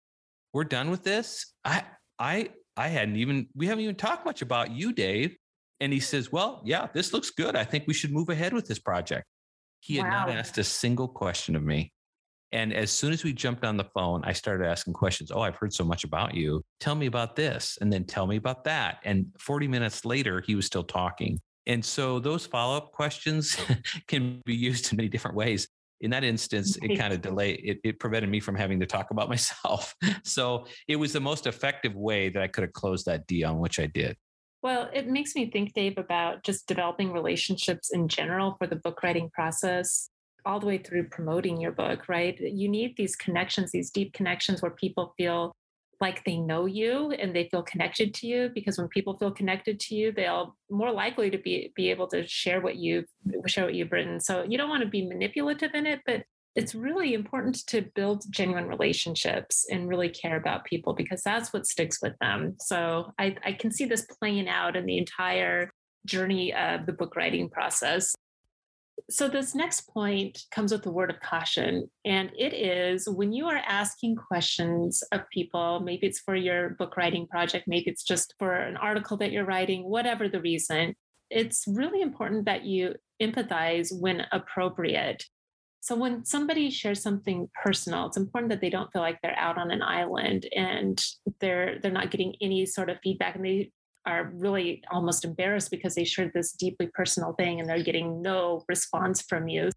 [0.55, 1.83] we're done with this i
[2.19, 2.49] i
[2.81, 5.37] I hadn't even, we haven't even talked much about you, Dave.
[5.81, 7.55] And he says, Well, yeah, this looks good.
[7.55, 9.27] I think we should move ahead with this project.
[9.81, 10.27] He had wow.
[10.27, 11.93] not asked a single question of me.
[12.53, 15.31] And as soon as we jumped on the phone, I started asking questions.
[15.31, 16.63] Oh, I've heard so much about you.
[16.81, 17.77] Tell me about this.
[17.81, 18.99] And then tell me about that.
[19.05, 21.39] And 40 minutes later, he was still talking.
[21.67, 23.57] And so those follow up questions
[24.09, 25.69] can be used in many different ways.
[26.01, 29.11] in that instance, it kind of delayed, it, it prevented me from having to talk
[29.11, 29.95] about myself.
[30.25, 33.79] So it was the most effective way that I could have closed that deal, which
[33.79, 34.17] I did.
[34.63, 39.03] Well, it makes me think, Dave, about just developing relationships in general for the book
[39.03, 40.11] writing process,
[40.45, 42.39] all the way through promoting your book, right?
[42.39, 45.53] You need these connections, these deep connections where people feel
[46.01, 49.79] like they know you and they feel connected to you because when people feel connected
[49.79, 53.07] to you they'll more likely to be be able to share what you've
[53.47, 54.19] share what you've written.
[54.21, 56.23] So you don't want to be manipulative in it but
[56.57, 61.67] it's really important to build genuine relationships and really care about people because that's what
[61.67, 62.57] sticks with them.
[62.61, 65.71] So i, I can see this playing out in the entire
[66.07, 68.15] journey of the book writing process
[69.11, 73.47] so, this next point comes with a word of caution, and it is when you
[73.47, 78.35] are asking questions of people, maybe it's for your book writing project, maybe it's just
[78.39, 80.95] for an article that you're writing, whatever the reason,
[81.29, 85.25] it's really important that you empathize when appropriate.
[85.81, 89.59] So, when somebody shares something personal, it's important that they don't feel like they're out
[89.59, 91.03] on an island and
[91.41, 93.73] they're they're not getting any sort of feedback and they
[94.07, 98.65] are really almost embarrassed because they shared this deeply personal thing and they're getting no
[98.69, 99.71] response from you.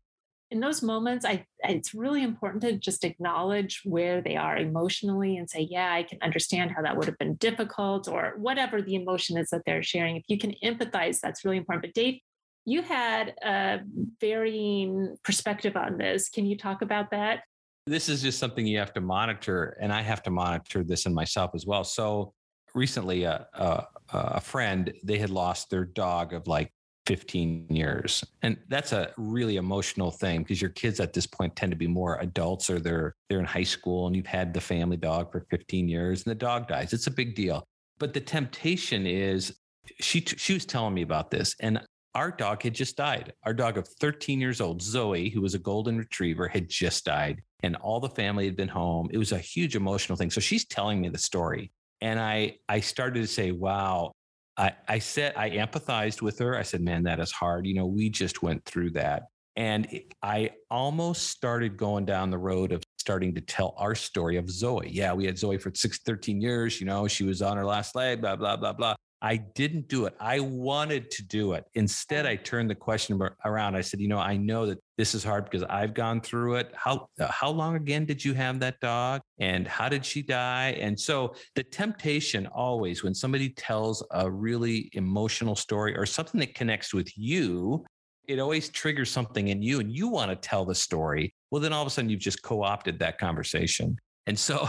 [0.52, 5.50] In those moments, I, it's really important to just acknowledge where they are emotionally and
[5.50, 9.36] say, Yeah, I can understand how that would have been difficult, or whatever the emotion
[9.38, 10.16] is that they're sharing.
[10.16, 11.86] If you can empathize, that's really important.
[11.86, 12.20] But, Dave,
[12.66, 13.80] you had a
[14.22, 16.30] varying perspective on this.
[16.30, 17.42] Can you talk about that?
[17.88, 21.16] This is just something you have to monitor, and I have to monitor this in
[21.16, 21.84] myself as well.
[21.84, 22.34] So,
[22.76, 26.72] recently, uh, uh, Uh, a friend, they had lost their dog of like
[27.06, 28.24] 15 years.
[28.44, 31.88] And that's a really emotional thing because your kids at this point tend to be
[31.88, 35.46] more adults or they're they're in high school and you've had the family dog for
[35.50, 36.94] 15 years and the dog dies.
[36.94, 37.64] It's a big deal.
[38.00, 39.58] But the temptation is
[40.00, 41.82] she she was telling me about this and
[42.16, 43.34] our dog had just died.
[43.44, 47.42] Our dog of 13 years old, Zoe, who was a golden retriever, had just died
[47.64, 49.10] and all the family had been home.
[49.12, 50.30] It was a huge emotional thing.
[50.30, 51.72] So she's telling me the story
[52.04, 54.12] and I I started to say, wow.
[54.56, 56.56] I, I said I empathized with her.
[56.56, 57.66] I said, man, that is hard.
[57.66, 59.24] You know, we just went through that.
[59.56, 59.88] And
[60.22, 64.90] I almost started going down the road of starting to tell our story of Zoe.
[64.92, 66.80] Yeah, we had Zoe for six, 13 years.
[66.80, 68.96] You know, she was on her last leg, blah, blah, blah, blah.
[69.24, 70.16] I didn't do it.
[70.20, 71.64] I wanted to do it.
[71.76, 73.74] Instead, I turned the question around.
[73.74, 76.74] I said, you know, I know that this is hard because I've gone through it.
[76.76, 79.22] How uh, how long again did you have that dog?
[79.40, 80.72] And how did she die?
[80.78, 86.54] And so the temptation always when somebody tells a really emotional story or something that
[86.54, 87.86] connects with you,
[88.28, 91.34] it always triggers something in you and you want to tell the story.
[91.50, 93.98] Well, then all of a sudden you've just co-opted that conversation.
[94.28, 94.68] And so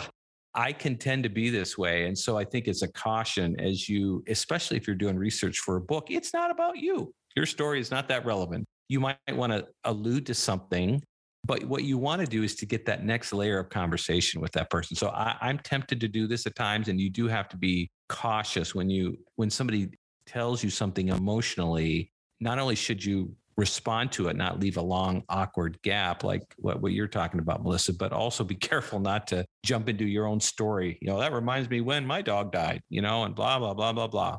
[0.55, 2.07] I can tend to be this way.
[2.07, 5.77] And so I think it's a caution as you, especially if you're doing research for
[5.77, 7.13] a book, it's not about you.
[7.37, 8.65] Your story is not that relevant.
[8.89, 11.03] You might want to allude to something,
[11.45, 14.53] but what you want to do is to get that next layer of conversation with
[14.53, 14.97] that person.
[14.97, 17.91] So I, I'm tempted to do this at times, and you do have to be
[18.09, 19.91] cautious when you when somebody
[20.27, 22.13] tells you something emotionally.
[22.41, 26.81] Not only should you respond to it, not leave a long, awkward gap like what,
[26.81, 30.41] what you're talking about, Melissa, but also be careful not to jump into your own
[30.41, 30.99] story.
[31.01, 33.93] You know, that reminds me when my dog died, you know, and blah, blah, blah,
[33.93, 34.39] blah, blah.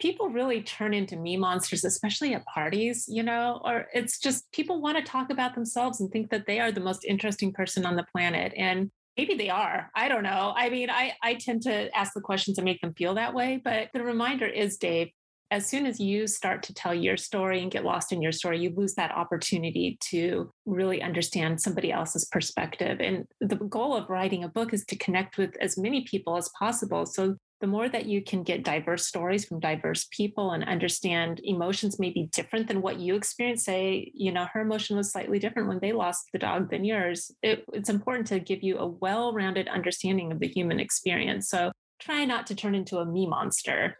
[0.00, 4.80] People really turn into me monsters, especially at parties, you know, or it's just people
[4.80, 7.94] want to talk about themselves and think that they are the most interesting person on
[7.94, 8.52] the planet.
[8.56, 12.20] And maybe they are i don't know i mean i i tend to ask the
[12.20, 15.08] questions and make them feel that way but the reminder is dave
[15.50, 18.60] as soon as you start to tell your story and get lost in your story,
[18.60, 23.00] you lose that opportunity to really understand somebody else's perspective.
[23.00, 26.50] And the goal of writing a book is to connect with as many people as
[26.58, 27.06] possible.
[27.06, 31.98] So the more that you can get diverse stories from diverse people and understand emotions
[31.98, 35.68] may be different than what you experience say you know her emotion was slightly different
[35.68, 39.66] when they lost the dog than yours it, it's important to give you a well-rounded
[39.68, 43.96] understanding of the human experience so try not to turn into a me monster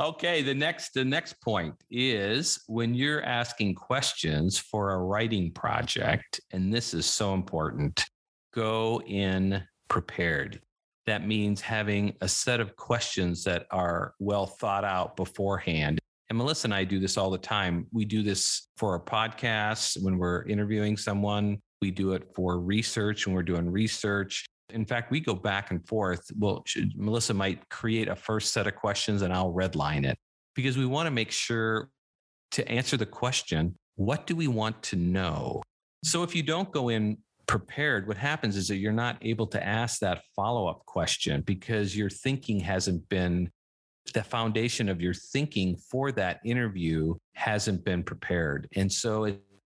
[0.00, 6.40] Okay, the next the next point is when you're asking questions for a writing project
[6.52, 8.04] and this is so important,
[8.52, 10.60] go in prepared.
[11.06, 16.00] That means having a set of questions that are well thought out beforehand.
[16.28, 17.86] And Melissa and I do this all the time.
[17.92, 21.58] We do this for our podcasts when we're interviewing someone.
[21.80, 24.44] We do it for research when we're doing research.
[24.70, 26.30] In fact, we go back and forth.
[26.36, 30.18] Well, should, Melissa might create a first set of questions and I'll redline it
[30.54, 31.90] because we want to make sure
[32.52, 35.62] to answer the question what do we want to know?
[36.02, 39.64] So if you don't go in prepared, what happens is that you're not able to
[39.64, 43.50] ask that follow up question because your thinking hasn't been
[44.12, 48.68] the foundation of your thinking for that interview hasn't been prepared.
[48.76, 49.24] And so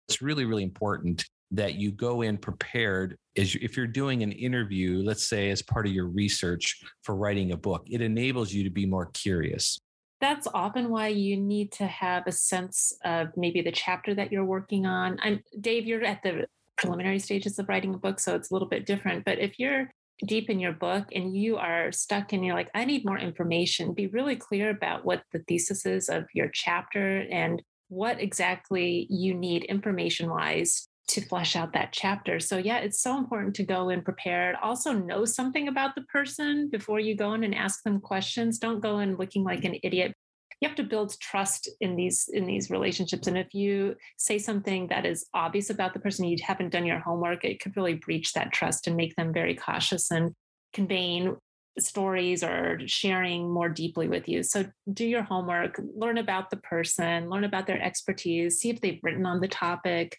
[0.07, 5.01] it's really, really important that you go in prepared is if you're doing an interview,
[5.03, 8.69] let's say as part of your research for writing a book, it enables you to
[8.69, 9.77] be more curious.
[10.21, 14.45] That's often why you need to have a sense of maybe the chapter that you're
[14.45, 15.17] working on.
[15.21, 18.69] I'm Dave, you're at the preliminary stages of writing a book, so it's a little
[18.69, 19.25] bit different.
[19.25, 19.91] But if you're
[20.25, 23.93] deep in your book and you are stuck and you're like, I need more information,
[23.93, 29.33] be really clear about what the thesis is of your chapter and what exactly you
[29.33, 32.39] need information wise to flesh out that chapter.
[32.39, 34.55] So, yeah, it's so important to go in prepared.
[34.61, 38.57] Also, know something about the person before you go in and ask them questions.
[38.57, 40.13] Don't go in looking like an idiot.
[40.61, 43.27] You have to build trust in these in these relationships.
[43.27, 46.99] And if you say something that is obvious about the person, you haven't done your
[46.99, 50.33] homework, it could really breach that trust and make them very cautious and
[50.71, 51.35] conveying
[51.79, 54.43] stories or sharing more deeply with you.
[54.43, 58.99] So do your homework, learn about the person, learn about their expertise, see if they've
[59.01, 60.17] written on the topic,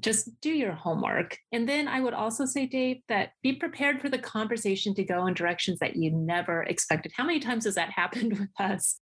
[0.00, 1.36] just do your homework.
[1.52, 5.26] And then I would also say, Dave, that be prepared for the conversation to go
[5.26, 7.12] in directions that you never expected.
[7.16, 9.00] How many times has that happened with us?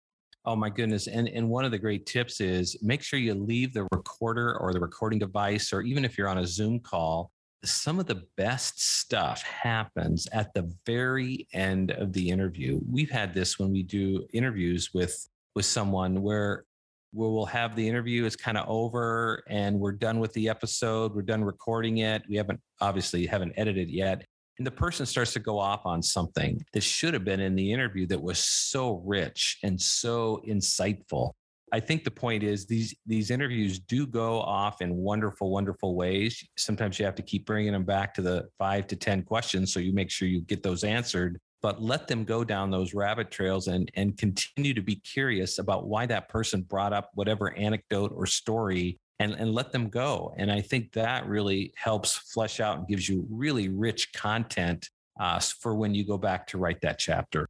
[0.45, 1.07] Oh my goodness.
[1.07, 4.73] And and one of the great tips is make sure you leave the recorder or
[4.73, 7.31] the recording device, or even if you're on a Zoom call,
[7.63, 12.81] some of the best stuff happens at the very end of the interview.
[12.91, 16.65] We've had this when we do interviews with with someone where
[17.13, 21.13] where we'll have the interview is kind of over and we're done with the episode
[21.13, 22.23] we're done recording it.
[22.27, 24.25] We haven't obviously haven't edited yet.
[24.57, 27.71] And the person starts to go off on something that should have been in the
[27.71, 31.31] interview that was so rich and so insightful.
[31.71, 36.47] I think the point is these these interviews do go off in wonderful wonderful ways.
[36.55, 39.79] Sometimes you have to keep bringing them back to the 5 to 10 questions so
[39.79, 43.67] you make sure you get those answered but let them go down those rabbit trails
[43.67, 48.27] and and continue to be curious about why that person brought up whatever anecdote or
[48.27, 50.33] story and, and let them go.
[50.37, 55.39] And I think that really helps flesh out and gives you really rich content uh,
[55.39, 57.47] for when you go back to write that chapter.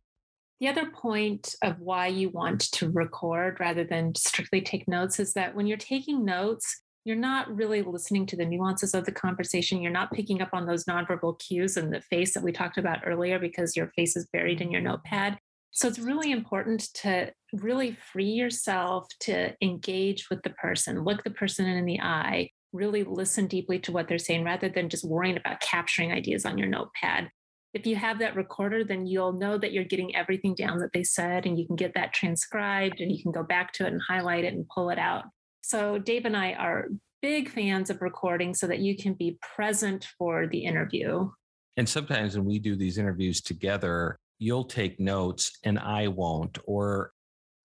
[0.60, 5.34] The other point of why you want to record rather than strictly take notes is
[5.34, 9.82] that when you're taking notes, you're not really listening to the nuances of the conversation.
[9.82, 13.00] You're not picking up on those nonverbal cues and the face that we talked about
[13.06, 15.38] earlier because your face is buried in your notepad.
[15.72, 21.32] So it's really important to really free yourself to engage with the person, look the
[21.32, 25.38] person in the eye, really listen deeply to what they're saying rather than just worrying
[25.38, 27.30] about capturing ideas on your notepad.
[27.74, 31.04] If you have that recorder, then you'll know that you're getting everything down that they
[31.04, 34.02] said, and you can get that transcribed and you can go back to it and
[34.08, 35.24] highlight it and pull it out.
[35.64, 36.90] So, Dave and I are
[37.22, 41.30] big fans of recording so that you can be present for the interview.
[41.78, 47.14] And sometimes when we do these interviews together, you'll take notes and I won't, or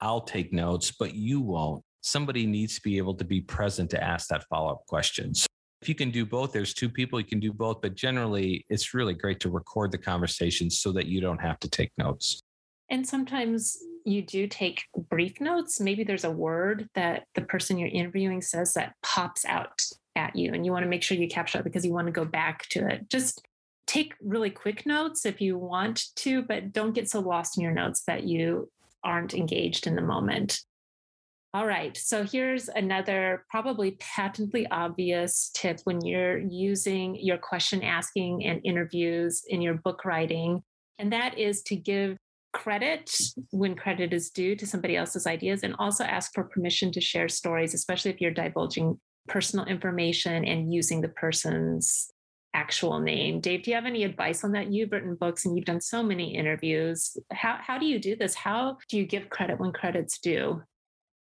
[0.00, 1.82] I'll take notes, but you won't.
[2.02, 5.34] Somebody needs to be able to be present to ask that follow up question.
[5.34, 5.46] So
[5.82, 8.94] if you can do both, there's two people, you can do both, but generally it's
[8.94, 12.40] really great to record the conversation so that you don't have to take notes.
[12.90, 15.80] And sometimes you do take brief notes.
[15.80, 19.82] Maybe there's a word that the person you're interviewing says that pops out
[20.16, 22.12] at you, and you want to make sure you capture it because you want to
[22.12, 23.08] go back to it.
[23.10, 23.46] Just
[23.86, 27.72] take really quick notes if you want to, but don't get so lost in your
[27.72, 28.70] notes that you
[29.04, 30.60] aren't engaged in the moment.
[31.54, 38.44] All right, so here's another probably patently obvious tip when you're using your question asking
[38.44, 40.62] and interviews in your book writing,
[40.98, 42.18] and that is to give
[42.52, 43.10] credit
[43.50, 47.28] when credit is due to somebody else's ideas and also ask for permission to share
[47.28, 52.10] stories, especially if you're divulging personal information and using the person's
[52.54, 53.40] actual name.
[53.40, 54.72] Dave, do you have any advice on that?
[54.72, 57.16] You've written books and you've done so many interviews.
[57.32, 58.34] How, how do you do this?
[58.34, 60.62] How do you give credit when credit's due?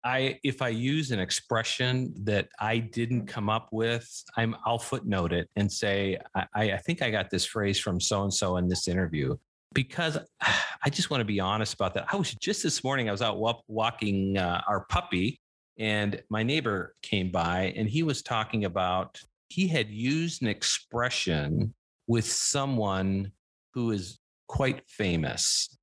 [0.02, 5.34] I if I use an expression that I didn't come up with, I'm I'll footnote
[5.34, 8.69] it and say I, I think I got this phrase from so and so in
[8.69, 9.36] this interview
[9.73, 10.17] because
[10.84, 12.05] I just want to be honest about that.
[12.12, 15.39] I was just this morning, I was out walking uh, our puppy,
[15.77, 21.73] and my neighbor came by and he was talking about he had used an expression
[22.08, 23.31] with someone
[23.73, 25.75] who is quite famous.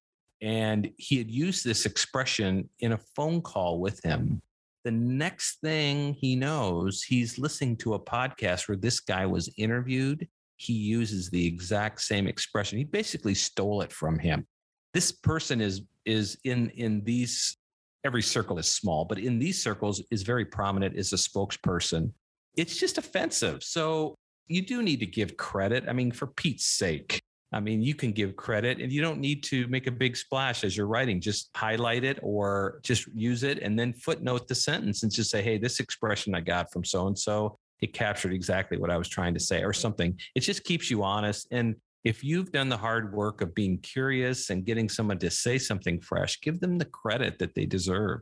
[0.42, 4.42] And he had used this expression in a phone call with him.
[4.84, 10.28] The next thing he knows, he's listening to a podcast where this guy was interviewed
[10.56, 12.78] he uses the exact same expression.
[12.78, 14.46] He basically stole it from him.
[14.94, 17.56] This person is is in in these
[18.04, 22.12] every circle is small, but in these circles is very prominent as a spokesperson.
[22.56, 23.62] It's just offensive.
[23.62, 24.14] So
[24.46, 25.84] you do need to give credit.
[25.88, 27.20] I mean, for Pete's sake.
[27.52, 30.64] I mean, you can give credit and you don't need to make a big splash
[30.64, 31.20] as you're writing.
[31.20, 35.42] Just highlight it or just use it and then footnote the sentence and just say,
[35.42, 39.08] hey, this expression I got from so and so it captured exactly what I was
[39.08, 40.18] trying to say or something.
[40.34, 41.46] It just keeps you honest.
[41.50, 45.58] And if you've done the hard work of being curious and getting someone to say
[45.58, 48.20] something fresh, give them the credit that they deserve.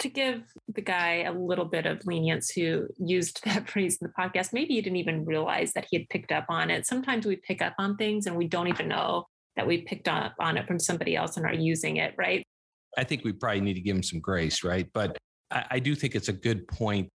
[0.00, 0.42] To give
[0.74, 4.74] the guy a little bit of lenience who used that phrase in the podcast, maybe
[4.74, 6.86] he didn't even realize that he had picked up on it.
[6.86, 9.26] Sometimes we pick up on things and we don't even know
[9.56, 12.42] that we picked up on it from somebody else and are using it, right?
[12.98, 14.88] I think we probably need to give him some grace, right?
[14.92, 15.16] But
[15.50, 17.08] I, I do think it's a good point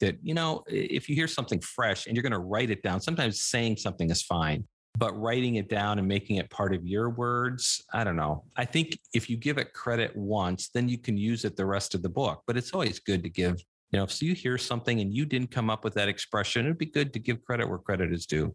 [0.00, 3.00] that, you know, if you hear something fresh and you're going to write it down,
[3.00, 4.64] sometimes saying something is fine,
[4.98, 8.44] but writing it down and making it part of your words, I don't know.
[8.56, 11.94] I think if you give it credit once, then you can use it the rest
[11.94, 12.42] of the book.
[12.46, 15.50] But it's always good to give, you know, if you hear something and you didn't
[15.50, 18.54] come up with that expression, it'd be good to give credit where credit is due.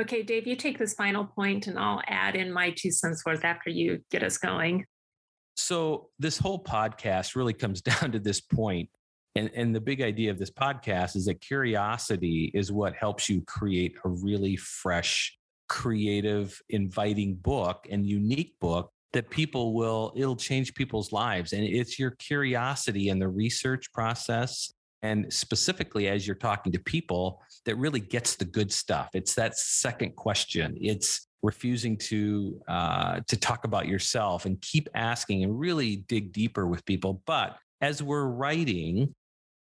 [0.00, 3.44] Okay, Dave, you take this final point and I'll add in my two cents worth
[3.44, 4.84] after you get us going.
[5.56, 8.90] So, this whole podcast really comes down to this point
[9.36, 13.42] and, and the big idea of this podcast is that curiosity is what helps you
[13.42, 15.36] create a really fresh,
[15.68, 21.52] creative, inviting book and unique book that people will, it'll change people's lives.
[21.52, 24.72] And it's your curiosity and the research process.
[25.02, 29.10] And specifically, as you're talking to people, that really gets the good stuff.
[29.14, 30.76] It's that second question.
[30.80, 36.66] It's refusing to uh, to talk about yourself and keep asking and really dig deeper
[36.66, 37.22] with people.
[37.26, 39.14] But as we're writing,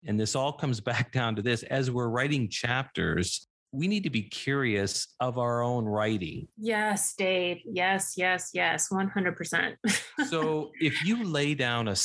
[0.05, 4.09] and this all comes back down to this as we're writing chapters, we need to
[4.09, 6.47] be curious of our own writing.
[6.57, 7.61] Yes, Dave.
[7.65, 9.75] Yes, yes, yes, 100%.
[10.29, 11.95] so if you lay down a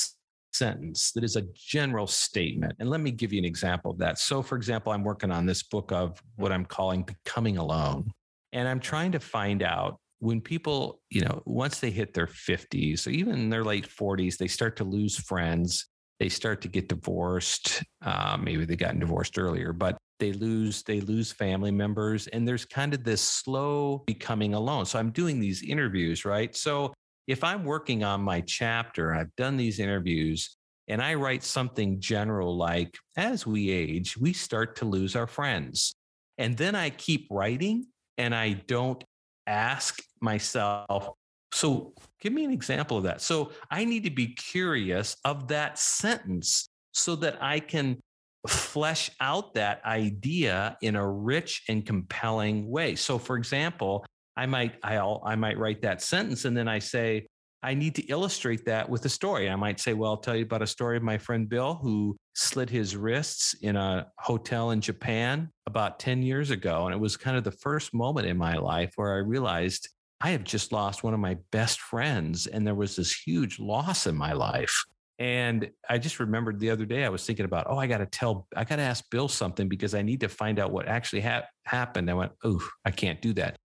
[0.52, 4.18] sentence that is a general statement, and let me give you an example of that.
[4.18, 8.10] So, for example, I'm working on this book of what I'm calling Becoming Alone.
[8.52, 13.06] And I'm trying to find out when people, you know, once they hit their 50s
[13.06, 15.87] or even in their late 40s, they start to lose friends
[16.20, 17.82] they start to get divorced.
[18.02, 22.64] Uh, maybe they gotten divorced earlier, but they lose they lose family members, and there's
[22.64, 24.84] kind of this slow becoming alone.
[24.86, 26.54] So I'm doing these interviews, right?
[26.56, 26.92] So
[27.26, 30.56] if I'm working on my chapter, I've done these interviews,
[30.88, 35.94] and I write something general like, as we age, we start to lose our friends.
[36.38, 39.02] And then I keep writing and I don't
[39.46, 41.10] ask myself,
[41.52, 43.20] so give me an example of that.
[43.20, 47.98] So I need to be curious of that sentence so that I can
[48.46, 52.94] flesh out that idea in a rich and compelling way.
[52.94, 54.04] So for example,
[54.36, 57.26] I might I'll I might write that sentence and then I say
[57.62, 59.50] I need to illustrate that with a story.
[59.50, 62.16] I might say, well, I'll tell you about a story of my friend Bill who
[62.34, 66.86] slit his wrists in a hotel in Japan about 10 years ago.
[66.86, 69.88] And it was kind of the first moment in my life where I realized
[70.20, 74.06] I have just lost one of my best friends, and there was this huge loss
[74.06, 74.84] in my life.
[75.20, 78.06] And I just remembered the other day, I was thinking about, oh, I got to
[78.06, 81.22] tell, I got to ask Bill something because I need to find out what actually
[81.22, 82.10] ha- happened.
[82.10, 83.56] I went, oh, I can't do that.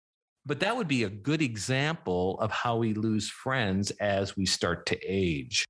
[0.46, 4.86] But that would be a good example of how we lose friends as we start
[4.88, 5.64] to age.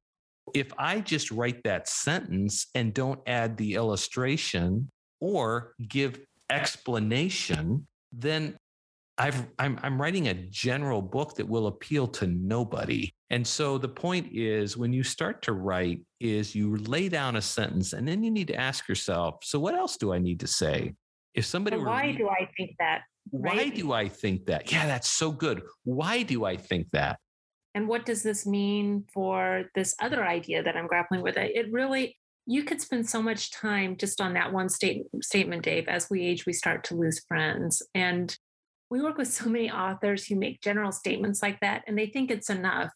[0.54, 6.20] If I just write that sentence and don't add the illustration or give
[6.50, 8.56] explanation, then
[9.18, 13.14] I've, I'm, I'm writing a general book that will appeal to nobody.
[13.30, 17.42] And so the point is when you start to write is you lay down a
[17.42, 20.48] sentence and then you need to ask yourself, so what else do I need to
[20.48, 20.96] say?
[21.36, 23.02] If somebody were why do I think that?
[23.32, 23.56] Right?
[23.56, 24.72] Why do I think that?
[24.72, 25.62] Yeah, that's so good.
[25.84, 27.20] Why do I think that?
[27.76, 31.38] And what does this mean for this other idea that I'm grappling with?
[31.38, 35.88] It really you could spend so much time just on that one state, statement, Dave.
[35.88, 37.82] As we age, we start to lose friends.
[37.96, 38.38] And
[38.94, 42.30] we work with so many authors who make general statements like that and they think
[42.30, 42.92] it's enough.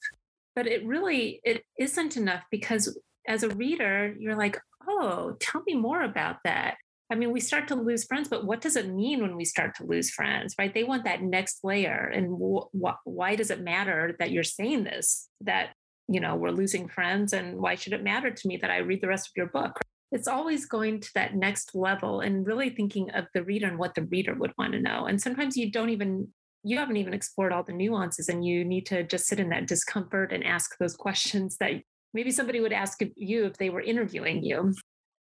[0.55, 2.95] But it really it isn't enough because
[3.27, 6.75] as a reader you're like oh tell me more about that.
[7.11, 9.73] I mean we start to lose friends but what does it mean when we start
[9.77, 10.71] to lose friends right?
[10.71, 14.83] They want that next layer and wh- wh- why does it matter that you're saying
[14.83, 15.71] this that
[16.07, 19.01] you know we're losing friends and why should it matter to me that i read
[19.01, 19.77] the rest of your book
[20.11, 23.95] it's always going to that next level and really thinking of the reader and what
[23.95, 25.05] the reader would want to know.
[25.05, 26.27] And sometimes you don't even
[26.63, 29.67] you haven't even explored all the nuances and you need to just sit in that
[29.67, 31.71] discomfort and ask those questions that
[32.13, 34.73] maybe somebody would ask you if they were interviewing you.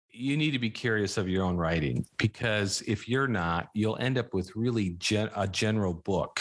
[0.10, 4.18] You need to be curious of your own writing because if you're not, you'll end
[4.18, 6.40] up with really gen- a general book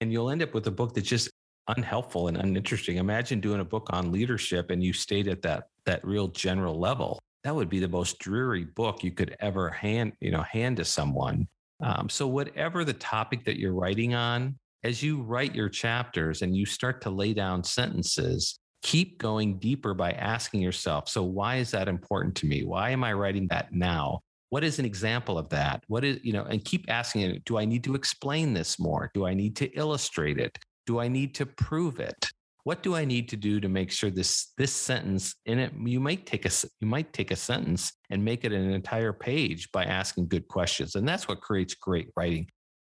[0.00, 1.28] and you'll end up with a book that's just
[1.68, 2.98] unhelpful and uninteresting.
[2.98, 7.18] Imagine doing a book on leadership and you stayed at that that real general level
[7.44, 10.84] that would be the most dreary book you could ever hand you know hand to
[10.84, 11.46] someone
[11.82, 16.56] um, so whatever the topic that you're writing on as you write your chapters and
[16.56, 21.70] you start to lay down sentences keep going deeper by asking yourself so why is
[21.70, 24.20] that important to me why am i writing that now
[24.52, 25.82] what is an example of that?
[25.86, 29.10] What is, you know, and keep asking do I need to explain this more?
[29.14, 30.58] Do I need to illustrate it?
[30.84, 32.28] Do I need to prove it?
[32.64, 35.98] What do I need to do to make sure this this sentence in it you
[35.98, 36.50] might take a
[36.80, 40.94] you might take a sentence and make it an entire page by asking good questions.
[40.94, 42.46] And that's what creates great writing.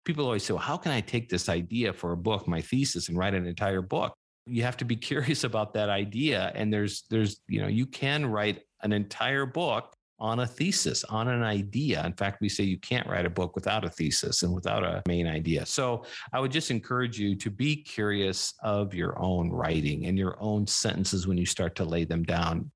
[0.05, 3.09] People always say, well, how can I take this idea for a book, my thesis,
[3.09, 4.13] and write an entire book?
[4.47, 6.51] You have to be curious about that idea.
[6.55, 11.27] And there's there's, you know, you can write an entire book on a thesis, on
[11.27, 12.05] an idea.
[12.05, 15.01] In fact, we say you can't write a book without a thesis and without a
[15.07, 15.65] main idea.
[15.65, 16.03] So
[16.33, 20.67] I would just encourage you to be curious of your own writing and your own
[20.67, 22.71] sentences when you start to lay them down.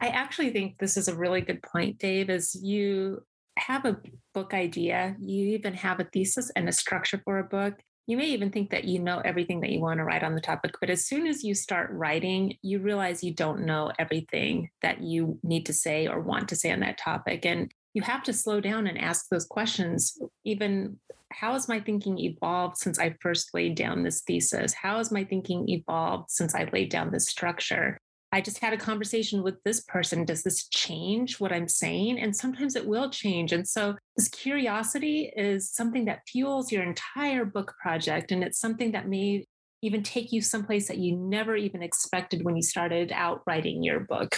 [0.00, 3.22] I actually think this is a really good point, Dave, is you
[3.58, 3.96] have a
[4.34, 7.74] book idea, you even have a thesis and a structure for a book
[8.06, 10.40] you may even think that you know everything that you want to write on the
[10.40, 15.02] topic, but as soon as you start writing, you realize you don't know everything that
[15.02, 17.44] you need to say or want to say on that topic.
[17.44, 20.18] And you have to slow down and ask those questions.
[20.44, 20.98] Even
[21.32, 24.72] how has my thinking evolved since I first laid down this thesis?
[24.72, 27.98] How has my thinking evolved since I laid down this structure?
[28.36, 30.26] I just had a conversation with this person.
[30.26, 32.20] Does this change what I'm saying?
[32.20, 33.50] And sometimes it will change.
[33.50, 38.32] And so, this curiosity is something that fuels your entire book project.
[38.32, 39.46] And it's something that may
[39.80, 44.00] even take you someplace that you never even expected when you started out writing your
[44.00, 44.36] book.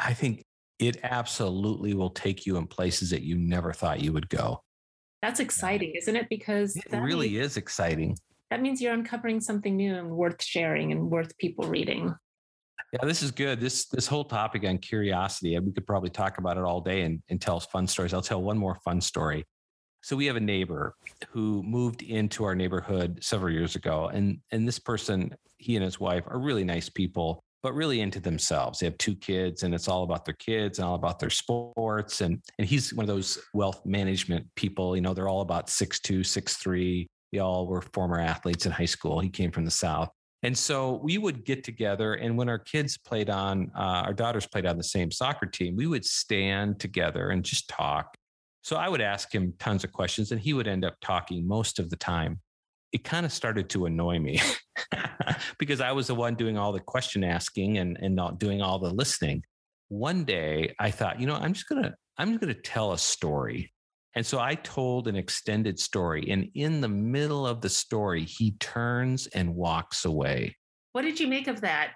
[0.00, 0.42] I think
[0.80, 4.64] it absolutely will take you in places that you never thought you would go.
[5.22, 6.26] That's exciting, isn't it?
[6.28, 8.16] Because it really means, is exciting.
[8.50, 12.16] That means you're uncovering something new and worth sharing and worth people reading.
[12.92, 13.58] Yeah, this is good.
[13.58, 17.22] This this whole topic on curiosity, we could probably talk about it all day and,
[17.30, 18.12] and tell fun stories.
[18.12, 19.44] I'll tell one more fun story.
[20.02, 20.94] So we have a neighbor
[21.30, 25.98] who moved into our neighborhood several years ago, and and this person, he and his
[25.98, 28.80] wife are really nice people, but really into themselves.
[28.80, 32.20] They have two kids, and it's all about their kids and all about their sports.
[32.20, 34.96] And and he's one of those wealth management people.
[34.96, 37.06] You know, they're all about six two, six three.
[37.32, 39.18] They all were former athletes in high school.
[39.18, 40.10] He came from the south.
[40.42, 44.46] And so we would get together, and when our kids played on, uh, our daughters
[44.46, 48.16] played on the same soccer team, we would stand together and just talk.
[48.62, 51.78] So I would ask him tons of questions, and he would end up talking most
[51.78, 52.40] of the time.
[52.90, 54.40] It kind of started to annoy me
[55.58, 58.78] because I was the one doing all the question asking and, and not doing all
[58.78, 59.44] the listening.
[59.88, 63.72] One day I thought, you know, I'm just gonna I'm just gonna tell a story.
[64.14, 66.30] And so I told an extended story.
[66.30, 70.56] And in the middle of the story, he turns and walks away.
[70.92, 71.92] What did you make of that?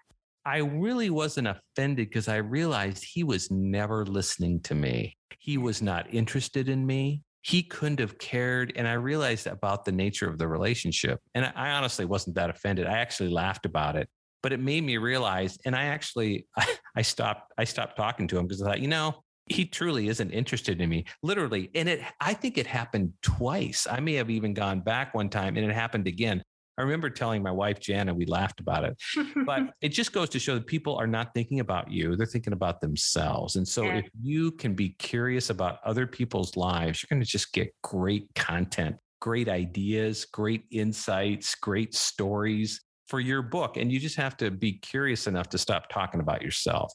[0.47, 5.17] I really wasn't offended because I realized he was never listening to me.
[5.41, 7.23] He was not interested in me.
[7.43, 8.73] He couldn't have cared.
[8.77, 11.19] And I realized about the nature of the relationship.
[11.35, 12.87] And I honestly wasn't that offended.
[12.87, 14.09] I actually laughed about it.
[14.43, 16.47] But it made me realize, and I actually
[16.97, 20.31] I, stopped, I stopped talking to him because I thought, you know, he truly isn't
[20.31, 23.87] interested in me literally and it i think it happened twice.
[23.91, 26.43] I may have even gone back one time and it happened again.
[26.79, 28.99] I remember telling my wife jana we laughed about it
[29.47, 32.53] but it just goes to show that people are not thinking about you they're thinking
[32.53, 33.97] about themselves and so yeah.
[33.97, 38.29] if you can be curious about other people's lives you're going to just get great
[38.35, 44.51] content great ideas great insights great stories for your book and you just have to
[44.51, 46.93] be curious enough to stop talking about yourself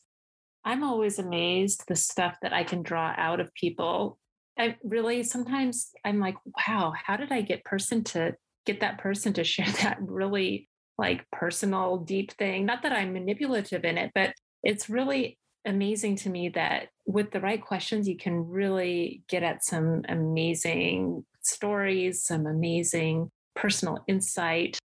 [0.64, 4.18] I'm always amazed the stuff that I can draw out of people.
[4.57, 8.36] I really sometimes I'm like, wow, how did I get person to
[8.66, 12.66] get that person to share that really like personal, deep thing?
[12.66, 14.34] Not that I'm manipulative in it, but
[14.64, 19.64] it's really amazing to me that with the right questions, you can really get at
[19.64, 24.80] some amazing stories, some amazing personal insight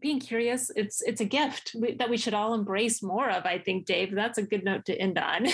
[0.00, 3.86] being curious it's it's a gift that we should all embrace more of i think
[3.86, 4.14] dave.
[4.14, 5.46] That's a good note to end on.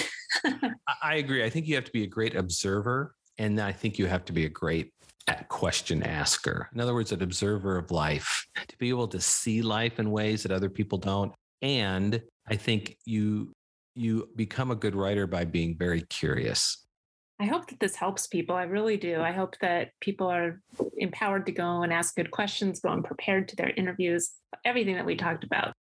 [1.02, 1.44] I agree.
[1.44, 4.32] I think you have to be a great observer and i think you have to
[4.32, 4.92] be a great
[5.26, 6.68] uh, question asker.
[6.74, 10.42] In other words an observer of life to be able to see life in ways
[10.42, 11.32] that other people don't.
[11.62, 13.52] And i think you
[13.94, 16.83] you become a good writer by being very curious
[17.40, 18.54] I hope that this helps people.
[18.54, 19.20] I really do.
[19.20, 20.60] I hope that people are
[20.96, 24.32] empowered to go and ask good questions, go and prepared to their interviews,
[24.64, 25.74] everything that we talked about.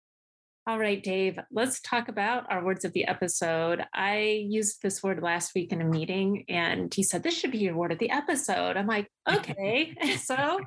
[0.66, 3.84] All right, Dave, let's talk about our words of the episode.
[3.94, 7.58] I used this word last week in a meeting, and he said, This should be
[7.58, 8.78] your word of the episode.
[8.78, 9.94] I'm like, Okay.
[10.24, 10.60] so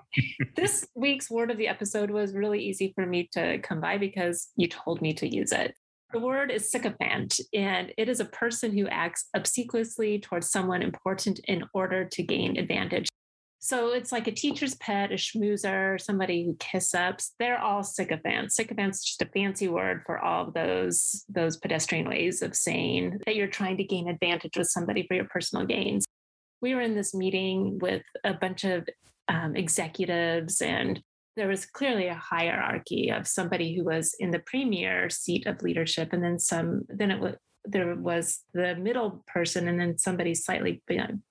[0.55, 4.49] this week's word of the episode was really easy for me to come by because
[4.55, 5.74] you told me to use it.
[6.12, 11.40] The word is sycophant, and it is a person who acts obsequiously towards someone important
[11.44, 13.09] in order to gain advantage.
[13.59, 17.32] So it's like a teacher's pet, a schmoozer, somebody who kiss ups.
[17.40, 18.54] They're all sycophants.
[18.54, 23.34] Sycophants just a fancy word for all of those those pedestrian ways of saying that
[23.34, 26.04] you're trying to gain advantage with somebody for your personal gains.
[26.61, 28.88] we were in this meeting with a bunch of
[29.28, 31.02] um, executives and
[31.37, 36.12] there was clearly a hierarchy of somebody who was in the premier seat of leadership
[36.12, 37.34] and then some then it was
[37.66, 40.82] there was the middle person and then somebody slightly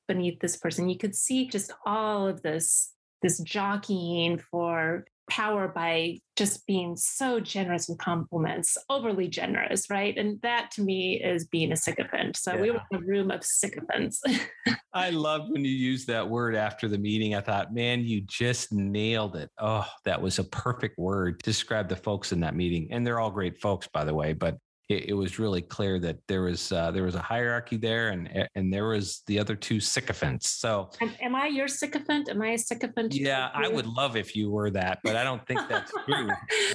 [0.08, 0.90] beneath this person.
[0.90, 2.92] You could see just all of this
[3.22, 10.18] this jockeying for power by just being so generous with compliments, overly generous, right?
[10.18, 12.38] And that to me is being a sycophant.
[12.38, 12.62] So yeah.
[12.62, 14.22] we were in a room of sycophants.
[14.94, 17.36] I love when you use that word after the meeting.
[17.36, 19.50] I thought, man, you just nailed it.
[19.60, 22.88] Oh, that was a perfect word to describe the folks in that meeting.
[22.92, 24.58] And they're all great folks, by the way, but
[24.88, 28.48] it, it, was really clear that there was uh, there was a hierarchy there, and
[28.56, 30.50] and there was the other two sycophants.
[30.50, 32.30] So, am, am I your sycophant?
[32.30, 33.16] Am I a sycophant?
[33.16, 36.30] Yeah, I would love if you were that, but I don't think that's true.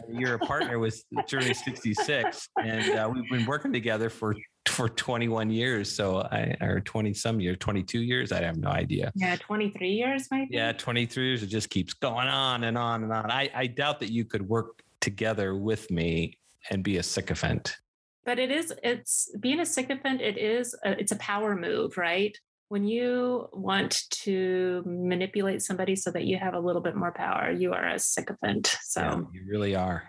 [0.09, 4.35] You're a partner with Journey 66, and uh, we've been working together for
[4.67, 5.95] for 21 years.
[5.95, 8.33] So I or 20 some years, 22 years.
[8.33, 9.13] I have no idea.
[9.15, 10.49] Yeah, 23 years, maybe.
[10.51, 11.43] Yeah, 23 years.
[11.43, 13.31] It just keeps going on and on and on.
[13.31, 16.39] I, I doubt that you could work together with me
[16.71, 17.77] and be a sycophant
[18.31, 22.39] but it is it's being a sycophant it is a, it's a power move right?
[22.69, 27.51] When you want to manipulate somebody so that you have a little bit more power
[27.51, 29.01] you are a sycophant so.
[29.01, 30.05] yeah, you really are.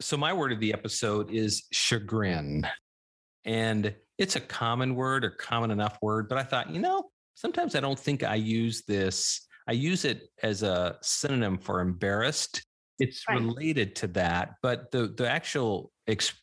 [0.00, 2.68] So my word of the episode is chagrin.
[3.44, 7.02] And it's a common word or common enough word but i thought you know
[7.34, 12.62] sometimes i don't think i use this i use it as a synonym for embarrassed.
[13.00, 13.40] It's right.
[13.40, 15.90] related to that but the the actual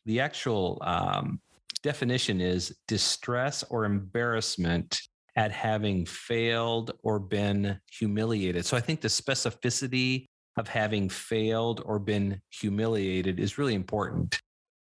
[0.05, 1.39] the actual um,
[1.83, 5.01] definition is distress or embarrassment
[5.35, 8.65] at having failed or been humiliated.
[8.65, 10.25] So I think the specificity
[10.57, 14.39] of having failed or been humiliated is really important.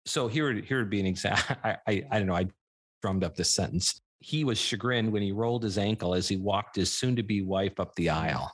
[0.05, 1.55] So here, here would be an example.
[1.63, 2.35] I, I, I don't know.
[2.35, 2.47] I
[3.01, 4.01] drummed up this sentence.
[4.19, 7.41] He was chagrined when he rolled his ankle as he walked his soon to be
[7.41, 8.51] wife up the aisle.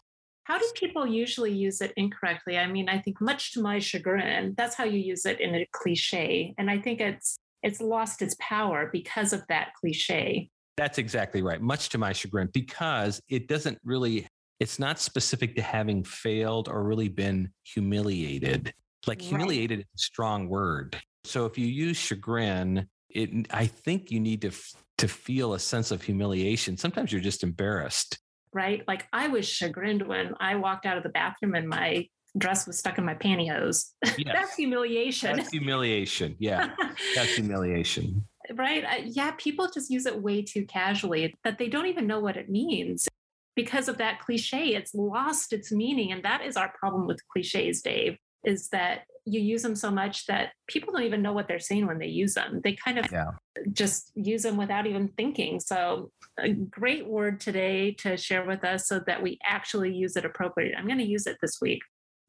[0.49, 2.57] How do people usually use it incorrectly?
[2.57, 5.67] I mean, I think much to my chagrin, that's how you use it in a
[5.71, 6.55] cliche.
[6.57, 10.49] And I think it's it's lost its power because of that cliche.
[10.75, 11.61] That's exactly right.
[11.61, 14.25] Much to my chagrin, because it doesn't really,
[14.59, 18.73] it's not specific to having failed or really been humiliated.
[19.05, 19.85] Like humiliated right.
[19.93, 20.97] is a strong word.
[21.25, 24.51] So if you use chagrin, it I think you need to
[24.97, 26.75] to feel a sense of humiliation.
[26.75, 28.17] Sometimes you're just embarrassed
[28.53, 28.83] right?
[28.87, 32.77] Like I was chagrined when I walked out of the bathroom and my dress was
[32.77, 33.91] stuck in my pantyhose.
[34.17, 34.35] Yes.
[34.35, 35.37] That's humiliation.
[35.37, 36.35] That's humiliation.
[36.39, 36.69] Yeah.
[37.15, 38.23] That's humiliation.
[38.53, 38.83] Right.
[38.83, 39.31] Uh, yeah.
[39.37, 43.07] People just use it way too casually that they don't even know what it means
[43.55, 44.75] because of that cliche.
[44.75, 46.11] It's lost its meaning.
[46.11, 50.25] And that is our problem with cliches, Dave, is that you use them so much
[50.25, 52.61] that people don't even know what they're saying when they use them.
[52.63, 53.31] They kind of yeah.
[53.71, 55.59] just use them without even thinking.
[55.59, 60.25] So, a great word today to share with us so that we actually use it
[60.25, 60.75] appropriately.
[60.75, 61.81] I'm going to use it this week.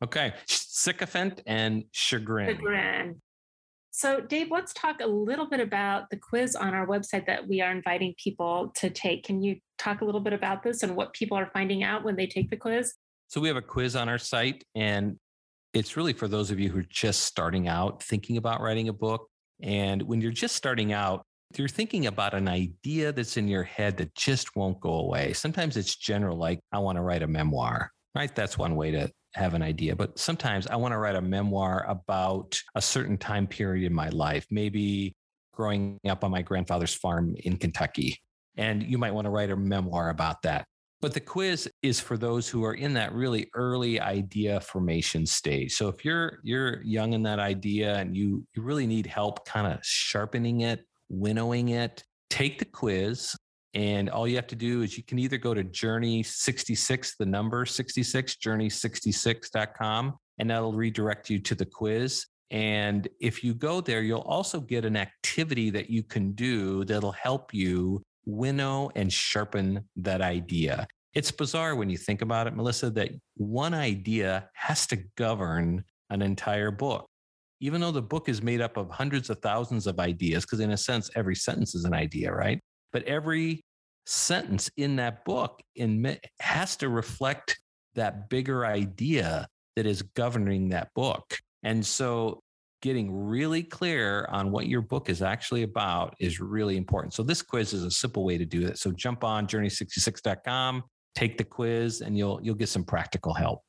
[0.02, 0.34] Okay.
[0.46, 2.48] Sycophant and chagrin.
[2.48, 3.20] Chagrin.
[3.92, 7.60] So, Dave, let's talk a little bit about the quiz on our website that we
[7.60, 9.24] are inviting people to take.
[9.24, 12.16] Can you talk a little bit about this and what people are finding out when
[12.16, 12.94] they take the quiz?
[13.28, 15.18] So, we have a quiz on our site, and
[15.72, 18.92] it's really for those of you who are just starting out thinking about writing a
[18.92, 19.28] book.
[19.62, 21.24] And when you're just starting out,
[21.56, 25.32] you're thinking about an idea that's in your head that just won't go away.
[25.32, 28.34] Sometimes it's general, like, I want to write a memoir, right?
[28.34, 29.96] That's one way to have an idea.
[29.96, 34.08] But sometimes I want to write a memoir about a certain time period in my
[34.10, 35.14] life, maybe
[35.52, 38.16] growing up on my grandfather's farm in Kentucky.
[38.56, 40.66] And you might want to write a memoir about that.
[41.00, 45.72] But the quiz is for those who are in that really early idea formation stage.
[45.72, 49.66] So if you're you're young in that idea and you you really need help kind
[49.66, 53.34] of sharpening it, winnowing it, take the quiz.
[53.72, 57.26] And all you have to do is you can either go to Journey 66, the
[57.26, 62.26] number 66, journey66.com, and that'll redirect you to the quiz.
[62.50, 67.12] And if you go there, you'll also get an activity that you can do that'll
[67.12, 70.86] help you winnow and sharpen that idea.
[71.14, 76.22] It's bizarre when you think about it, Melissa, that one idea has to govern an
[76.22, 77.06] entire book.
[77.60, 80.70] Even though the book is made up of hundreds of thousands of ideas, because in
[80.70, 82.60] a sense, every sentence is an idea, right?
[82.92, 83.64] But every
[84.06, 87.58] sentence in that book in, has to reflect
[87.94, 89.46] that bigger idea
[89.76, 91.36] that is governing that book.
[91.62, 92.42] And so
[92.80, 97.12] getting really clear on what your book is actually about is really important.
[97.14, 98.78] So this quiz is a simple way to do it.
[98.78, 103.62] So jump on journey66.com, take the quiz and you'll you'll get some practical help.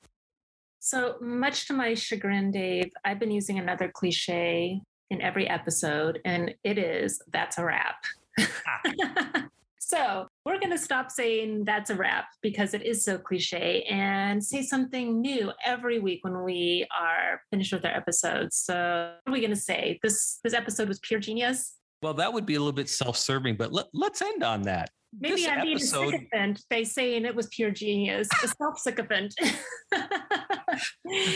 [0.80, 6.56] So much to my chagrin, Dave, I've been using another cliche in every episode and
[6.64, 8.04] it is that's a wrap.
[9.84, 14.42] So we're going to stop saying that's a wrap because it is so cliche and
[14.42, 18.58] say something new every week when we are finished with our episodes.
[18.58, 18.76] So
[19.24, 20.00] what are we going to say?
[20.04, 21.78] This this episode was pure genius.
[22.04, 24.92] Well, that would be a little bit self-serving, but let, us end on that.
[25.20, 26.08] Maybe I'm being episode...
[26.08, 29.34] a sycophant by saying it was pure genius, a self-sycophant.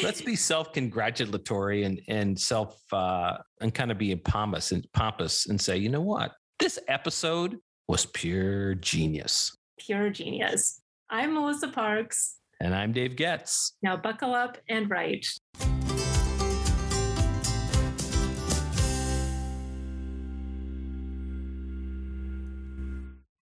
[0.03, 5.59] let's be self-congratulatory and and self uh, and kind of be pompous and pompous and
[5.59, 7.57] say, you know what, this episode
[7.87, 9.55] was pure genius.
[9.79, 10.81] Pure genius.
[11.09, 12.37] I'm Melissa Parks.
[12.59, 13.73] And I'm Dave Goetz.
[13.83, 15.27] Now buckle up and write.